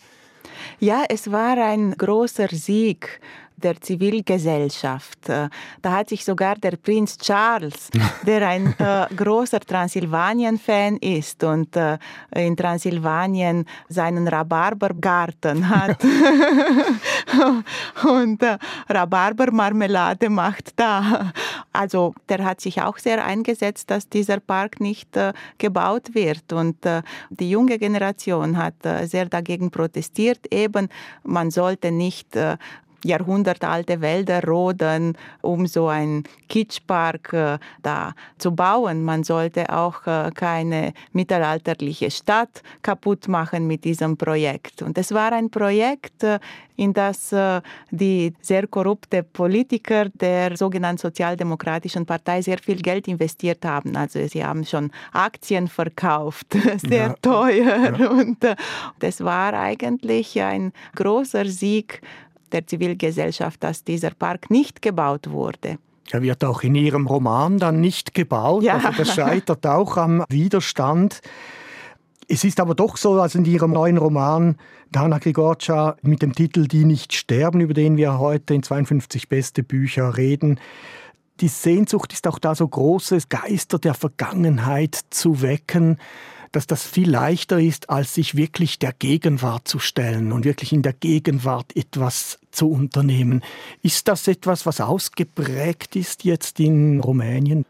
Ja, 0.79 1.03
es 1.09 1.31
war 1.31 1.57
ein 1.57 1.95
großer 1.97 2.47
Sieg 2.49 3.19
der 3.57 3.79
Zivilgesellschaft. 3.79 5.29
Äh, 5.29 5.49
da 5.81 5.91
hat 5.91 6.09
sich 6.09 6.25
sogar 6.25 6.55
der 6.55 6.77
Prinz 6.77 7.17
Charles, 7.17 7.89
der 8.25 8.47
ein 8.47 8.75
äh, 8.77 9.07
großer 9.15 9.59
Transsilvanien-Fan 9.59 10.97
ist 10.97 11.43
und 11.43 11.75
äh, 11.75 11.97
in 12.35 12.57
Transsilvanien 12.57 13.65
seinen 13.89 14.27
Rhabarbergarten 14.27 15.69
hat 15.69 16.03
und 18.03 18.43
äh, 18.43 18.57
Rhabarbermarmelade 18.89 20.29
macht 20.29 20.79
da. 20.79 21.31
Also 21.71 22.13
der 22.29 22.43
hat 22.43 22.61
sich 22.61 22.81
auch 22.81 22.97
sehr 22.97 23.23
eingesetzt, 23.23 23.89
dass 23.89 24.09
dieser 24.09 24.39
Park 24.39 24.79
nicht 24.79 25.15
äh, 25.17 25.33
gebaut 25.57 26.13
wird 26.13 26.53
und 26.53 26.85
äh, 26.85 27.01
die 27.29 27.49
junge 27.49 27.79
Generation 27.79 28.57
hat 28.57 28.75
sehr 29.03 29.25
dagegen 29.25 29.71
protestiert. 29.71 30.51
Eben, 30.51 30.89
man 31.23 31.51
sollte 31.51 31.91
nicht 31.91 32.37
jahrhundertalte 33.03 34.01
Wälder 34.01 34.43
roden, 34.43 35.17
um 35.41 35.67
so 35.67 35.87
einen 35.87 36.23
Kitschpark 36.49 37.33
äh, 37.33 37.57
da 37.81 38.13
zu 38.37 38.55
bauen. 38.55 39.03
Man 39.03 39.23
sollte 39.23 39.69
auch 39.69 40.05
äh, 40.07 40.31
keine 40.33 40.93
mittelalterliche 41.11 42.11
Stadt 42.11 42.61
kaputt 42.81 43.27
machen 43.27 43.67
mit 43.67 43.83
diesem 43.83 44.17
Projekt. 44.17 44.81
Und 44.81 44.97
es 44.97 45.11
war 45.13 45.31
ein 45.33 45.49
Projekt, 45.49 46.23
äh, 46.23 46.39
in 46.75 46.91
das 46.91 47.35
die 47.91 48.33
sehr 48.41 48.65
korrupte 48.65 49.21
Politiker 49.21 50.09
der 50.09 50.57
sogenannten 50.57 50.97
Sozialdemokratischen 50.97 52.03
Partei 52.03 52.41
sehr 52.41 52.57
viel 52.57 52.81
Geld 52.81 53.07
investiert 53.07 53.63
haben. 53.63 53.95
Also 53.95 54.25
sie 54.27 54.43
haben 54.43 54.65
schon 54.65 54.89
Aktien 55.11 55.67
verkauft, 55.67 56.47
sehr 56.77 57.07
ja. 57.09 57.15
teuer. 57.21 57.95
Ja. 57.95 58.09
Und 58.09 58.37
das 58.97 59.23
war 59.23 59.53
eigentlich 59.53 60.41
ein 60.41 60.73
großer 60.95 61.45
Sieg 61.45 62.01
der 62.53 62.67
Zivilgesellschaft, 62.67 63.63
dass 63.63 63.83
dieser 63.83 64.11
Park 64.11 64.49
nicht 64.49 64.81
gebaut 64.81 65.29
wurde. 65.29 65.77
Er 66.11 66.21
wird 66.21 66.43
auch 66.43 66.63
in 66.63 66.75
Ihrem 66.75 67.07
Roman 67.07 67.57
dann 67.57 67.79
nicht 67.81 68.13
gebaut. 68.13 68.63
Ja. 68.63 68.75
Also 68.75 68.89
das 68.97 69.15
scheitert 69.15 69.65
auch 69.65 69.97
am 69.97 70.23
Widerstand. 70.29 71.21
Es 72.27 72.43
ist 72.43 72.59
aber 72.59 72.75
doch 72.75 72.97
so, 72.97 73.19
als 73.19 73.35
in 73.35 73.45
Ihrem 73.45 73.71
neuen 73.71 73.97
Roman 73.97 74.57
Dana 74.91 75.17
Grigorcia 75.17 75.95
mit 76.01 76.21
dem 76.21 76.33
Titel 76.33 76.67
Die 76.67 76.85
nicht 76.85 77.13
sterben, 77.13 77.61
über 77.61 77.73
den 77.73 77.97
wir 77.97 78.19
heute 78.19 78.53
in 78.53 78.63
52 78.63 79.27
beste 79.27 79.63
Bücher 79.63 80.17
reden, 80.17 80.59
die 81.39 81.47
Sehnsucht 81.47 82.13
ist 82.13 82.27
auch 82.27 82.37
da 82.37 82.53
so 82.53 82.67
großes 82.67 83.27
Geister 83.27 83.79
der 83.79 83.95
Vergangenheit 83.95 84.99
zu 85.09 85.41
wecken 85.41 85.97
dass 86.53 86.67
das 86.67 86.85
viel 86.85 87.09
leichter 87.09 87.59
ist, 87.59 87.89
als 87.89 88.13
sich 88.13 88.35
wirklich 88.35 88.79
der 88.79 88.93
Gegenwart 88.93 89.67
zu 89.67 89.79
stellen 89.79 90.31
und 90.31 90.45
wirklich 90.45 90.71
in 90.71 90.83
der 90.83 90.93
Gegenwart 90.93 91.75
etwas 91.75 92.39
zu 92.51 92.69
unternehmen. 92.69 93.43
Ist 93.81 94.07
das 94.07 94.27
etwas, 94.27 94.65
was 94.65 94.79
ausgeprägt 94.79 95.95
ist 95.95 96.23
jetzt 96.23 96.59
in 96.59 97.01
Rumänien? 97.01 97.65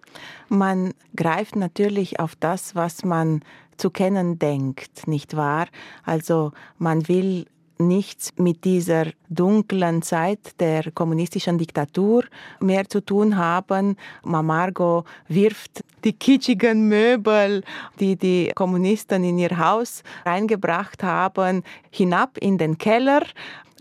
Man 0.50 0.94
greift 1.16 1.56
natürlich 1.56 2.20
auf 2.20 2.36
das, 2.36 2.76
was 2.76 3.04
man 3.04 3.42
zu 3.78 3.90
kennen 3.90 4.38
denkt, 4.38 5.08
nicht 5.08 5.36
wahr? 5.36 5.68
Also 6.04 6.52
man 6.78 7.08
will 7.08 7.48
nichts 7.88 8.32
mit 8.38 8.64
dieser 8.66 9.06
dunklen 9.30 10.02
Zeit 10.02 10.60
der 10.60 10.92
kommunistischen 10.92 11.58
Diktatur 11.58 12.24
mehr 12.60 12.88
zu 12.88 13.02
tun 13.02 13.38
haben. 13.38 13.98
Mamargo 14.24 15.06
wirft 15.28 15.84
die 16.04 16.14
kitschigen 16.14 16.88
Möbel, 16.88 17.64
die 18.00 18.16
die 18.16 18.52
Kommunisten 18.56 19.24
in 19.24 19.38
ihr 19.38 19.58
Haus 19.58 20.04
reingebracht 20.26 21.04
haben, 21.04 21.64
hinab 21.90 22.38
in 22.38 22.58
den 22.58 22.78
Keller 22.78 23.22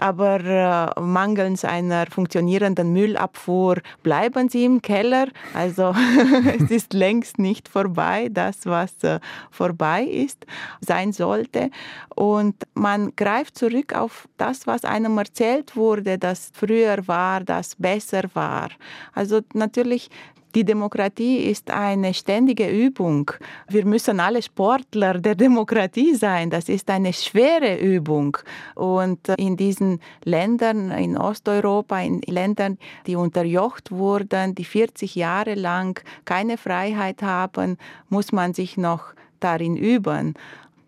aber 0.03 0.95
äh, 0.97 1.01
mangels 1.01 1.65
einer 1.65 2.07
funktionierenden 2.07 2.93
Müllabfuhr 2.93 3.77
bleiben 4.03 4.49
sie 4.49 4.65
im 4.65 4.83
Keller. 4.83 5.29
Also 5.55 5.95
es 6.61 6.71
ist 6.71 6.93
längst 6.93 7.39
nicht 7.39 7.69
vorbei, 7.69 8.29
das, 8.29 8.67
was 8.67 9.05
äh, 9.05 9.21
vorbei 9.51 10.03
ist, 10.03 10.45
sein 10.81 11.13
sollte. 11.13 11.71
Und 12.17 12.57
man 12.75 13.15
greift 13.15 13.57
zurück 13.57 13.95
auf 13.95 14.29
das, 14.39 14.67
was 14.67 14.85
einem 14.85 15.17
erzählt 15.19 15.77
wurde, 15.77 16.19
das 16.19 16.51
früher 16.53 17.07
war, 17.07 17.41
das 17.41 17.77
besser 17.77 18.25
war. 18.35 18.71
Also 19.15 19.41
natürlich 19.55 20.11
die 20.55 20.65
Demokratie 20.65 21.39
ist 21.39 21.71
eine 21.71 22.13
ständige 22.13 22.69
Übung. 22.69 23.31
Wir 23.69 23.87
müssen 23.87 24.21
alle 24.21 24.43
Sportler 24.43 25.15
der 25.15 25.35
Demokratie 25.35 26.15
sein. 26.15 26.51
Das 26.51 26.69
ist 26.69 26.91
eine 26.91 27.13
schwere 27.13 27.79
Übung. 27.79 28.37
Und 28.75 29.29
in 29.39 29.57
diesen 29.57 30.01
Ländern, 30.25 30.91
in 30.91 31.17
Osteuropa, 31.17 32.01
in 32.01 32.21
Ländern, 32.23 32.79
die 33.07 33.17
unterjocht 33.17 33.91
wurden, 33.93 34.55
die 34.55 34.65
40 34.65 35.15
Jahre 35.15 35.55
lang 35.55 36.01
keine 36.25 36.59
Freiheit 36.59 37.23
haben, 37.23 37.79
muss 38.11 38.33
man 38.33 38.53
sich 38.53 38.77
noch 38.77 39.15
darin 39.41 39.77
üben. 39.77 40.35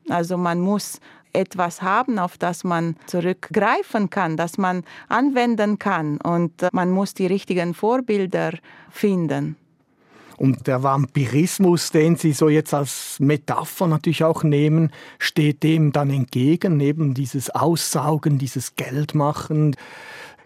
Also 0.08 0.36
man 0.36 0.60
muss 0.60 1.00
etwas 1.34 1.82
haben, 1.82 2.18
auf 2.18 2.38
das 2.38 2.64
man 2.64 2.96
zurückgreifen 3.06 4.10
kann, 4.10 4.36
das 4.36 4.58
man 4.58 4.84
anwenden 5.08 5.78
kann. 5.78 6.18
Und 6.20 6.52
man 6.72 6.90
muss 6.90 7.14
die 7.14 7.26
richtigen 7.26 7.74
Vorbilder 7.74 8.52
finden. 8.90 9.56
Und 10.36 10.66
der 10.66 10.82
Vampirismus, 10.82 11.92
den 11.92 12.16
Sie 12.16 12.32
so 12.32 12.48
jetzt 12.48 12.74
als 12.74 13.18
Metapher 13.20 13.86
natürlich 13.86 14.24
auch 14.24 14.42
nehmen, 14.42 14.90
steht 15.18 15.62
dem 15.62 15.92
dann 15.92 16.10
entgegen, 16.10 16.80
eben 16.80 17.14
dieses 17.14 17.50
Aussaugen, 17.50 18.38
dieses 18.38 18.74
Geldmachen 18.74 19.76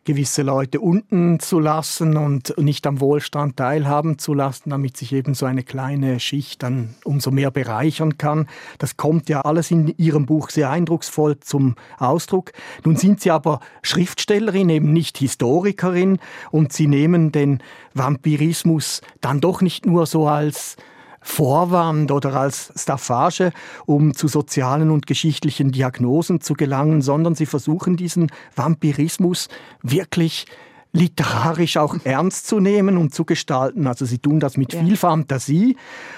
gewisse 0.08 0.40
Leute 0.40 0.80
unten 0.80 1.38
zu 1.38 1.60
lassen 1.60 2.16
und 2.16 2.54
nicht 2.56 2.86
am 2.86 2.98
Wohlstand 2.98 3.58
teilhaben 3.58 4.18
zu 4.18 4.32
lassen, 4.32 4.70
damit 4.70 4.96
sich 4.96 5.12
eben 5.12 5.34
so 5.34 5.44
eine 5.44 5.62
kleine 5.62 6.18
Schicht 6.18 6.62
dann 6.62 6.94
umso 7.04 7.30
mehr 7.30 7.50
bereichern 7.50 8.16
kann. 8.16 8.46
Das 8.78 8.96
kommt 8.96 9.28
ja 9.28 9.42
alles 9.42 9.70
in 9.70 9.92
Ihrem 9.98 10.24
Buch 10.24 10.48
sehr 10.48 10.70
eindrucksvoll 10.70 11.40
zum 11.40 11.74
Ausdruck. 11.98 12.52
Nun 12.86 12.96
sind 12.96 13.20
Sie 13.20 13.30
aber 13.30 13.60
Schriftstellerin, 13.82 14.70
eben 14.70 14.94
nicht 14.94 15.18
Historikerin 15.18 16.20
und 16.50 16.72
Sie 16.72 16.86
nehmen 16.86 17.30
den 17.30 17.62
Vampirismus 17.92 19.02
dann 19.20 19.42
doch 19.42 19.60
nicht 19.60 19.84
nur 19.84 20.06
so 20.06 20.26
als 20.26 20.76
Vorwand 21.20 22.10
oder 22.10 22.34
als 22.34 22.72
Staffage, 22.76 23.52
um 23.86 24.14
zu 24.14 24.28
sozialen 24.28 24.90
und 24.90 25.06
geschichtlichen 25.06 25.72
Diagnosen 25.72 26.40
zu 26.40 26.54
gelangen, 26.54 27.02
sondern 27.02 27.34
sie 27.34 27.46
versuchen 27.46 27.96
diesen 27.96 28.30
Vampirismus 28.54 29.48
wirklich 29.82 30.46
literarisch 30.92 31.76
auch 31.76 31.96
ernst 32.04 32.46
zu 32.46 32.60
nehmen 32.60 32.96
und 32.96 33.14
zu 33.14 33.24
gestalten. 33.24 33.86
Also 33.86 34.04
sie 34.04 34.18
tun 34.18 34.40
das 34.40 34.56
mit 34.56 34.72
ja. 34.72 34.82
viel 34.82 34.96
Fantasie 34.96 35.76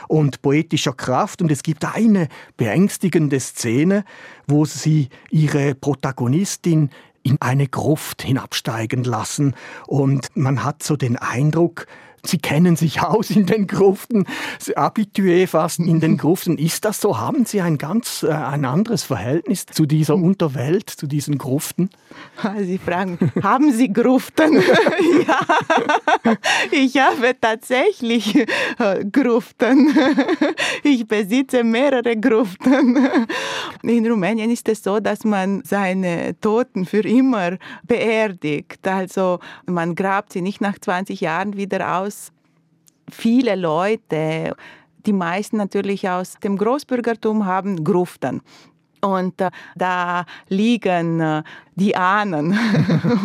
und 0.09 0.43
poetischer 0.43 0.93
Kraft. 0.93 1.43
Und 1.43 1.51
es 1.51 1.63
gibt 1.63 1.85
eine 1.85 2.29
beängstigende 2.57 3.41
Szene, 3.41 4.05
wo 4.47 4.65
sie 4.65 5.09
ihre 5.31 5.75
Protagonistin 5.75 6.91
in 7.23 7.37
eine 7.41 7.67
Gruft 7.67 8.23
hinabsteigen 8.23 9.05
lassen. 9.05 9.55
Und 9.87 10.29
man 10.35 10.65
hat 10.65 10.83
so 10.83 10.97
den 10.97 11.17
Eindruck, 11.17 11.87
Sie 12.25 12.39
kennen 12.39 12.77
sich 12.77 13.03
aus 13.03 13.31
in 13.31 13.47
den 13.47 13.67
Gruften, 13.67 14.27
habitué 14.77 15.47
fast 15.47 15.79
in 15.79 16.01
den 16.01 16.17
Gruften. 16.17 16.59
Ist 16.59 16.85
das 16.85 17.01
so? 17.01 17.19
Haben 17.19 17.47
Sie 17.47 17.61
ein 17.61 17.79
ganz 17.79 18.23
äh, 18.23 18.31
ein 18.31 18.65
anderes 18.65 19.03
Verhältnis 19.03 19.67
zu 19.67 19.87
dieser 19.87 20.15
Unterwelt, 20.31 20.91
zu 20.91 21.07
diesen 21.07 21.39
Gruften? 21.39 21.91
Sie 22.59 22.79
fragen, 22.79 23.19
haben 23.43 23.73
Sie 23.73 23.93
Gruften? 23.93 24.55
ja, 25.27 25.39
ich 26.71 26.99
habe 26.99 27.35
tatsächlich 27.41 28.37
äh, 28.79 29.05
Gruften. 29.11 29.95
Ich 30.83 31.07
besitze 31.07 31.65
mehrere 31.65 32.17
Gruften. 32.17 32.99
In 33.83 34.07
Rumänien 34.07 34.51
ist 34.51 34.69
es 34.69 34.83
so, 34.83 35.01
dass 35.01 35.25
man 35.25 35.63
seine 35.65 36.39
Toten 36.41 36.85
für 36.85 37.01
immer 37.01 37.57
beerdigt. 37.85 38.87
Also 38.87 39.39
man 39.67 39.95
grabt 39.95 40.33
sie 40.33 40.43
nicht 40.43 40.61
nach 40.61 40.79
20 40.79 41.21
Jahren 41.21 41.57
wieder 41.57 41.99
aus 41.99 42.10
viele 43.11 43.57
Leute, 43.57 44.55
die 45.07 45.13
meisten 45.13 45.57
natürlich 45.57 46.09
aus 46.09 46.35
dem 46.43 46.57
Großbürgertum 46.57 47.47
haben 47.47 47.85
Gruften. 47.85 48.43
Und 49.03 49.41
äh, 49.41 49.51
da 49.77 50.25
liegen 50.49 51.21
äh, 51.21 51.43
die 51.75 51.97
Ahnen. 51.97 52.59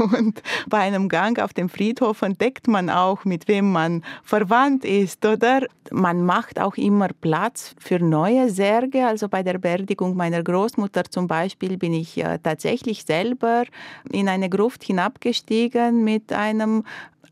und 0.18 0.42
bei 0.68 0.80
einem 0.80 1.10
Gang 1.10 1.40
auf 1.40 1.54
dem 1.54 1.70
Friedhof 1.70 2.22
entdeckt 2.22 2.68
man 2.68 2.90
auch, 2.90 3.26
mit 3.26 3.48
wem 3.48 3.72
man 3.72 4.04
verwandt 4.24 4.86
ist, 4.86 5.26
oder? 5.26 5.62
Man 5.92 6.26
macht 6.26 6.60
auch 6.60 6.76
immer 6.76 7.10
Platz 7.20 7.76
für 7.78 8.00
neue 8.00 8.50
Särge. 8.50 9.06
Also 9.06 9.28
bei 9.28 9.44
der 9.44 9.58
Beerdigung 9.58 10.16
meiner 10.16 10.44
Großmutter 10.44 11.04
zum 11.10 11.28
Beispiel 11.28 11.78
bin 11.78 11.94
ich 11.94 12.24
äh, 12.24 12.40
tatsächlich 12.42 13.04
selber 13.04 13.64
in 14.12 14.30
eine 14.30 14.50
Gruft 14.50 14.84
hinabgestiegen 14.84 16.04
mit 16.04 16.32
einem 16.32 16.84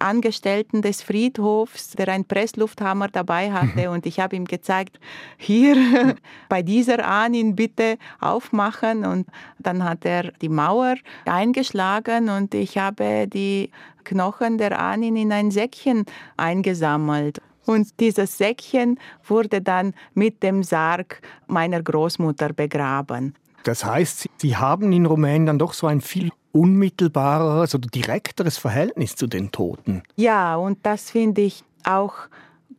Angestellten 0.04 0.82
des 0.82 1.02
Friedhofs, 1.02 1.92
der 1.92 2.10
einen 2.10 2.26
Presslufthammer 2.26 3.08
dabei 3.08 3.52
hatte 3.52 3.90
und 3.90 4.06
ich 4.06 4.20
habe 4.20 4.36
ihm 4.36 4.46
gezeigt, 4.46 5.00
hier 5.38 5.76
bei 6.50 6.62
dieser 6.62 7.06
Ahnin 7.06 7.56
bitte 7.56 7.98
aufmachen 8.20 9.06
und 9.06 9.28
dann 9.60 9.84
hat 9.84 10.06
er 10.06 10.32
die 10.42 10.50
Mauer 10.50 10.96
eingeschlagen 11.26 12.30
und 12.30 12.54
ich 12.54 12.78
habe 12.78 13.28
die 13.28 13.72
Knochen 14.04 14.58
der 14.58 14.80
Ahnin 14.80 15.16
in 15.16 15.32
ein 15.32 15.52
Säckchen 15.52 16.06
eingesammelt. 16.38 17.42
Und 17.66 18.00
dieses 18.00 18.38
Säckchen 18.38 19.00
wurde 19.26 19.62
dann 19.62 19.94
mit 20.14 20.44
dem 20.44 20.64
Sarg 20.64 21.22
meiner 21.48 21.82
Großmutter 21.82 22.52
begraben. 22.52 23.36
Das 23.64 23.86
heißt, 23.86 24.30
Sie 24.38 24.58
haben 24.58 24.92
in 24.92 25.06
Rumänien 25.06 25.46
dann 25.46 25.60
doch 25.60 25.74
so 25.74 25.88
ein 25.88 26.02
viel 26.02 26.32
unmittelbareres 26.52 27.74
oder 27.76 27.88
direkteres 27.88 28.58
Verhältnis 28.58 29.16
zu 29.16 29.28
den 29.28 29.52
Toten. 29.52 30.04
Ja, 30.16 30.56
und 30.56 30.86
das 30.86 31.10
finde 31.10 31.42
ich 31.42 31.64
auch 31.84 32.14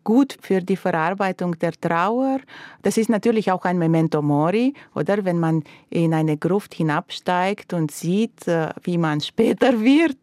gut 0.04 0.36
für 0.40 0.60
die 0.60 0.76
Verarbeitung 0.76 1.58
der 1.58 1.72
Trauer. 1.72 2.38
Das 2.82 2.96
ist 2.96 3.08
natürlich 3.08 3.50
auch 3.50 3.64
ein 3.64 3.78
Memento 3.78 4.22
Mori, 4.22 4.74
oder? 4.94 5.24
Wenn 5.24 5.40
man 5.40 5.64
in 5.90 6.14
eine 6.14 6.36
Gruft 6.36 6.74
hinabsteigt 6.74 7.72
und 7.72 7.90
sieht, 7.90 8.46
äh, 8.46 8.68
wie 8.82 8.98
man 8.98 9.20
später 9.20 9.80
wird, 9.80 10.18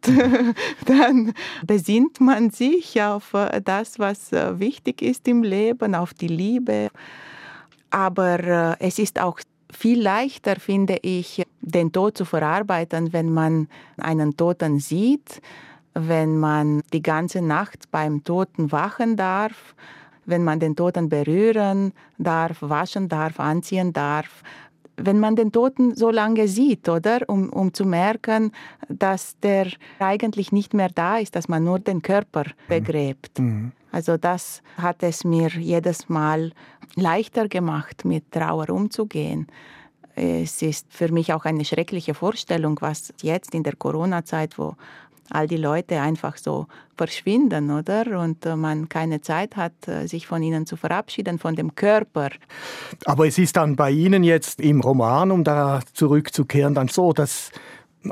dann 0.86 1.34
besinnt 1.66 2.20
man 2.20 2.50
sich 2.50 3.02
auf 3.02 3.34
äh, 3.34 3.60
das, 3.60 3.98
was 3.98 4.32
äh, 4.32 4.58
wichtig 4.58 5.02
ist 5.02 5.28
im 5.28 5.42
Leben, 5.42 5.94
auf 5.94 6.14
die 6.14 6.28
Liebe. 6.28 6.88
Aber 7.90 8.78
es 8.80 8.98
ist 8.98 9.20
auch 9.20 9.38
viel 9.72 10.00
leichter, 10.00 10.56
finde 10.56 10.98
ich, 11.02 11.42
den 11.60 11.92
Tod 11.92 12.16
zu 12.16 12.24
verarbeiten, 12.24 13.12
wenn 13.12 13.32
man 13.32 13.68
einen 13.96 14.36
Toten 14.36 14.78
sieht, 14.78 15.40
wenn 15.94 16.38
man 16.38 16.82
die 16.92 17.02
ganze 17.02 17.42
Nacht 17.42 17.90
beim 17.90 18.24
Toten 18.24 18.72
wachen 18.72 19.16
darf, 19.16 19.74
wenn 20.24 20.44
man 20.44 20.60
den 20.60 20.76
Toten 20.76 21.08
berühren 21.08 21.92
darf, 22.18 22.58
waschen 22.60 23.08
darf, 23.08 23.40
anziehen 23.40 23.92
darf. 23.92 24.42
Wenn 24.96 25.18
man 25.18 25.36
den 25.36 25.52
Toten 25.52 25.96
so 25.96 26.10
lange 26.10 26.48
sieht, 26.48 26.88
oder? 26.88 27.20
Um, 27.26 27.48
um 27.48 27.72
zu 27.72 27.84
merken, 27.84 28.52
dass 28.88 29.38
der 29.40 29.68
eigentlich 29.98 30.52
nicht 30.52 30.74
mehr 30.74 30.90
da 30.94 31.18
ist, 31.18 31.34
dass 31.34 31.48
man 31.48 31.64
nur 31.64 31.78
den 31.78 32.02
Körper 32.02 32.44
mhm. 32.44 32.68
begräbt. 32.68 33.38
Mhm. 33.38 33.72
Also 33.92 34.16
das 34.16 34.62
hat 34.78 35.02
es 35.02 35.22
mir 35.22 35.48
jedes 35.48 36.08
Mal 36.08 36.52
leichter 36.96 37.46
gemacht, 37.48 38.04
mit 38.04 38.32
Trauer 38.32 38.70
umzugehen. 38.70 39.46
Es 40.14 40.60
ist 40.62 40.86
für 40.90 41.12
mich 41.12 41.32
auch 41.32 41.44
eine 41.44 41.64
schreckliche 41.64 42.14
Vorstellung, 42.14 42.78
was 42.80 43.14
jetzt 43.22 43.54
in 43.54 43.62
der 43.62 43.76
Corona-Zeit, 43.76 44.58
wo 44.58 44.76
all 45.30 45.46
die 45.46 45.56
Leute 45.56 46.00
einfach 46.00 46.36
so 46.36 46.66
verschwinden, 46.96 47.70
oder? 47.70 48.20
Und 48.20 48.44
äh, 48.44 48.56
man 48.56 48.88
keine 48.88 49.20
Zeit 49.20 49.56
hat, 49.56 49.72
äh, 49.86 50.06
sich 50.06 50.26
von 50.26 50.42
ihnen 50.42 50.66
zu 50.66 50.76
verabschieden, 50.76 51.38
von 51.38 51.54
dem 51.54 51.74
Körper. 51.74 52.30
Aber 53.06 53.26
es 53.26 53.38
ist 53.38 53.56
dann 53.56 53.76
bei 53.76 53.90
Ihnen 53.90 54.24
jetzt 54.24 54.60
im 54.60 54.80
Roman, 54.80 55.30
um 55.30 55.44
da 55.44 55.80
zurückzukehren, 55.94 56.74
dann 56.74 56.88
so, 56.88 57.12
dass 57.12 57.50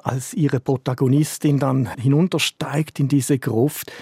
als 0.03 0.35
Ihre 0.35 0.61
Protagonistin 0.61 1.59
dann 1.59 1.91
hinuntersteigt 1.97 3.01
in 3.01 3.09
diese 3.09 3.39
Gruft, 3.39 3.93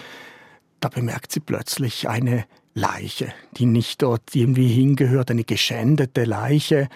da 0.79 0.89
bemerkt 0.89 1.31
sie 1.31 1.39
plötzlich 1.39 2.07
eine 2.09 2.45
Leiche, 2.73 3.33
die 3.57 3.65
nicht 3.65 4.01
dort 4.01 4.35
irgendwie 4.35 4.67
hingehört, 4.67 5.31
eine 5.31 5.43
geschändete 5.43 6.23
Leiche, 6.23 6.87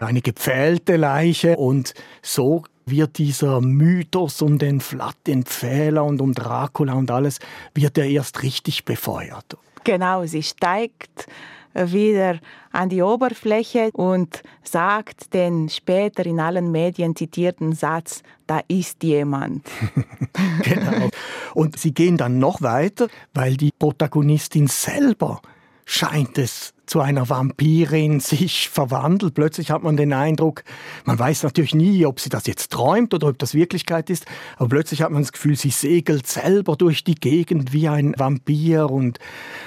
eine 0.00 0.20
gepfählte 0.20 0.96
Leiche 0.96 1.56
und 1.56 1.94
so 2.22 2.64
wird 2.84 3.18
dieser 3.18 3.60
Mythos 3.60 4.42
um 4.42 4.58
den 4.58 4.80
Vlad, 4.80 5.16
den 5.26 5.44
Pfähler 5.44 6.04
und 6.04 6.20
um 6.20 6.34
Dracula 6.34 6.94
und 6.94 7.10
alles, 7.10 7.38
wird 7.74 7.96
er 7.96 8.06
erst 8.06 8.42
richtig 8.42 8.84
befeuert. 8.84 9.56
Genau, 9.84 10.24
sie 10.26 10.42
steigt 10.42 11.26
wieder 11.74 12.38
an 12.70 12.88
die 12.88 13.02
Oberfläche 13.02 13.90
und 13.92 14.42
sagt 14.62 15.34
den 15.34 15.68
später 15.68 16.24
in 16.26 16.40
allen 16.40 16.70
Medien 16.70 17.16
zitierten 17.16 17.72
Satz, 17.72 18.22
da 18.46 18.60
ist 18.68 19.02
jemand. 19.02 19.66
genau. 20.62 21.08
Und 21.54 21.78
sie 21.78 21.92
gehen 21.92 22.16
dann 22.16 22.38
noch 22.38 22.62
weiter, 22.62 23.08
weil 23.34 23.56
die 23.56 23.72
Protagonistin 23.78 24.66
selber 24.66 25.40
scheint 25.84 26.38
es 26.38 26.74
zu 26.86 27.00
einer 27.00 27.30
Vampirin 27.30 28.20
sich 28.20 28.68
verwandelt. 28.68 29.34
Plötzlich 29.34 29.70
hat 29.70 29.82
man 29.82 29.96
den 29.96 30.12
Eindruck, 30.12 30.62
man 31.04 31.18
weiß 31.18 31.42
natürlich 31.42 31.74
nie, 31.74 32.04
ob 32.04 32.20
sie 32.20 32.28
das 32.28 32.46
jetzt 32.46 32.70
träumt 32.70 33.14
oder 33.14 33.28
ob 33.28 33.38
das 33.38 33.54
Wirklichkeit 33.54 34.10
ist, 34.10 34.26
aber 34.56 34.68
plötzlich 34.68 35.02
hat 35.02 35.10
man 35.10 35.22
das 35.22 35.32
Gefühl, 35.32 35.56
sie 35.56 35.70
segelt 35.70 36.26
selber 36.26 36.76
durch 36.76 37.02
die 37.02 37.14
Gegend 37.14 37.72
wie 37.72 37.88
ein 37.88 38.14
Vampir 38.18 38.90
und 38.90 39.18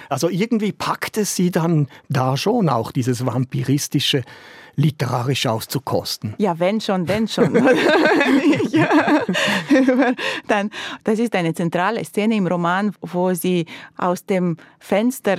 also 0.10 0.30
irgendwie 0.30 0.72
packt 0.72 1.18
es 1.18 1.36
sie 1.36 1.52
dann 1.52 1.88
da 2.10 2.38
schon 2.38 2.70
auch 2.70 2.92
dieses 2.92 3.26
vampiristische 3.26 4.24
literarisch 4.76 5.48
auszukosten. 5.48 6.36
Ja, 6.38 6.60
wenn 6.60 6.82
schon, 6.82 7.08
wenn 7.08 7.28
schon. 7.28 7.54
Dann, 10.48 10.70
das 11.04 11.20
ist 11.20 11.34
eine 11.34 11.54
zentrale 11.54 12.04
Szene 12.04 12.36
im 12.36 12.48
Roman, 12.48 12.94
wo 13.02 13.34
sie 13.34 13.66
aus 13.98 14.26
dem 14.26 14.58
Fenster 14.80 15.38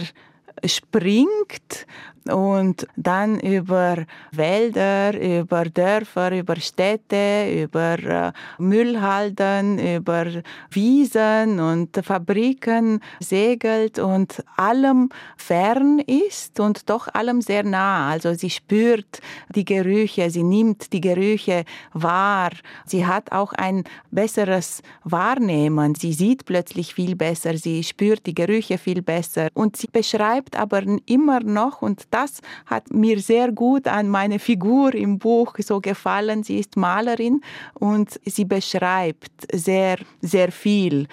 springt 0.64 1.86
und 2.30 2.86
dann 2.96 3.40
über 3.40 4.04
Wälder, 4.32 5.18
über 5.20 5.64
Dörfer, 5.64 6.32
über 6.32 6.56
Städte, 6.56 7.50
über 7.62 7.98
äh, 7.98 8.32
Müllhalden, 8.58 9.78
über 9.78 10.26
Wiesen 10.70 11.60
und 11.60 11.96
Fabriken 12.04 13.00
segelt 13.20 13.98
und 13.98 14.44
allem 14.56 15.10
fern 15.36 15.98
ist 15.98 16.60
und 16.60 16.88
doch 16.88 17.08
allem 17.14 17.40
sehr 17.40 17.64
nah. 17.64 18.10
Also 18.10 18.34
sie 18.34 18.50
spürt 18.50 19.20
die 19.54 19.64
Gerüche, 19.64 20.30
sie 20.30 20.42
nimmt 20.42 20.92
die 20.92 21.00
Gerüche 21.00 21.64
wahr. 21.92 22.50
Sie 22.84 23.06
hat 23.06 23.32
auch 23.32 23.52
ein 23.52 23.84
besseres 24.10 24.82
Wahrnehmen. 25.04 25.94
Sie 25.94 26.12
sieht 26.12 26.44
plötzlich 26.44 26.94
viel 26.94 27.16
besser, 27.16 27.56
sie 27.56 27.82
spürt 27.82 28.26
die 28.26 28.34
Gerüche 28.34 28.78
viel 28.78 29.02
besser 29.02 29.48
und 29.54 29.76
sie 29.76 29.88
beschreibt 29.88 30.56
aber 30.56 30.82
immer 31.06 31.40
noch 31.40 31.82
und 31.82 32.12
das 32.16 32.40
hat 32.64 32.90
mir 32.92 33.18
sehr 33.20 33.52
gut 33.52 33.86
an 33.86 34.08
meine 34.08 34.38
Figur 34.38 34.94
im 34.94 35.18
Buch 35.18 35.54
so 35.58 35.80
gefallen. 35.80 36.42
Sie 36.42 36.58
ist 36.58 36.76
Malerin 36.76 37.42
und 37.74 38.08
sie 38.24 38.46
beschreibt 38.46 39.34
sehr, 39.52 39.98
sehr 40.22 40.50
viel 40.50 41.08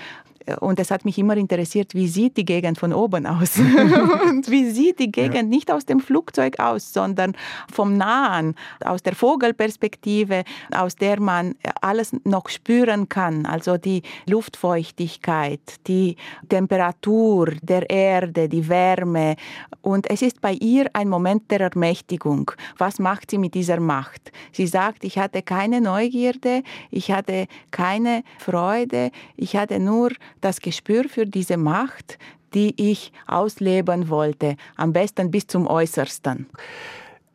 Und 0.59 0.79
es 0.79 0.91
hat 0.91 1.05
mich 1.05 1.17
immer 1.17 1.37
interessiert, 1.37 1.93
wie 1.95 2.07
sieht 2.07 2.37
die 2.37 2.45
Gegend 2.45 2.77
von 2.77 2.93
oben 2.93 3.25
aus? 3.25 3.57
und 4.29 4.49
wie 4.49 4.69
sieht 4.69 4.99
die 4.99 5.11
Gegend 5.11 5.35
ja. 5.35 5.43
nicht 5.43 5.71
aus 5.71 5.85
dem 5.85 5.99
Flugzeug 5.99 6.59
aus, 6.59 6.93
sondern 6.93 7.33
vom 7.71 7.97
Nahen, 7.97 8.55
aus 8.83 9.03
der 9.03 9.15
Vogelperspektive, 9.15 10.43
aus 10.75 10.95
der 10.95 11.19
man 11.19 11.55
alles 11.81 12.11
noch 12.23 12.49
spüren 12.49 13.09
kann. 13.09 13.45
Also 13.45 13.77
die 13.77 14.01
Luftfeuchtigkeit, 14.27 15.61
die 15.87 16.15
Temperatur 16.49 17.51
der 17.61 17.89
Erde, 17.89 18.49
die 18.49 18.67
Wärme. 18.67 19.35
Und 19.81 20.09
es 20.09 20.21
ist 20.21 20.41
bei 20.41 20.53
ihr 20.53 20.89
ein 20.93 21.09
Moment 21.09 21.49
der 21.51 21.61
Ermächtigung. 21.61 22.51
Was 22.77 22.99
macht 22.99 23.31
sie 23.31 23.37
mit 23.37 23.53
dieser 23.53 23.79
Macht? 23.79 24.31
Sie 24.51 24.67
sagt, 24.67 25.03
ich 25.03 25.17
hatte 25.17 25.41
keine 25.41 25.81
Neugierde, 25.81 26.63
ich 26.91 27.11
hatte 27.11 27.47
keine 27.71 28.23
Freude, 28.39 29.11
ich 29.35 29.55
hatte 29.55 29.79
nur 29.79 30.11
das 30.43 30.61
Gespür 30.61 31.05
für 31.09 31.25
diese 31.25 31.57
Macht, 31.57 32.17
die 32.53 32.73
ich 32.77 33.11
ausleben 33.27 34.09
wollte, 34.09 34.55
am 34.75 34.93
besten 34.93 35.31
bis 35.31 35.47
zum 35.47 35.67
Äußersten. 35.67 36.47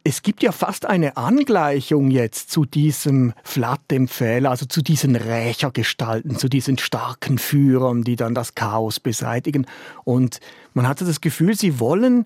Es 0.05 0.23
gibt 0.23 0.43
ja 0.43 0.53
fast 0.53 0.87
eine 0.87 1.17
Angleichung 1.17 2.11
jetzt 2.11 2.51
zu 2.51 2.65
diesem 2.65 3.35
Flattempfehler, 3.43 4.49
also 4.49 4.65
zu 4.65 4.81
diesen 4.81 5.17
Rächergestalten, 5.17 6.37
zu 6.37 6.49
diesen 6.49 6.79
starken 6.79 7.37
Führern, 7.37 8.05
die 8.05 8.17
dann 8.17 8.35
das 8.35 8.55
Chaos 8.55 9.01
beseitigen. 9.01 9.67
Und 10.05 10.41
man 10.73 10.89
hatte 10.89 11.05
das 11.05 11.21
Gefühl, 11.21 11.55
sie 11.57 11.79
wollen 11.79 12.25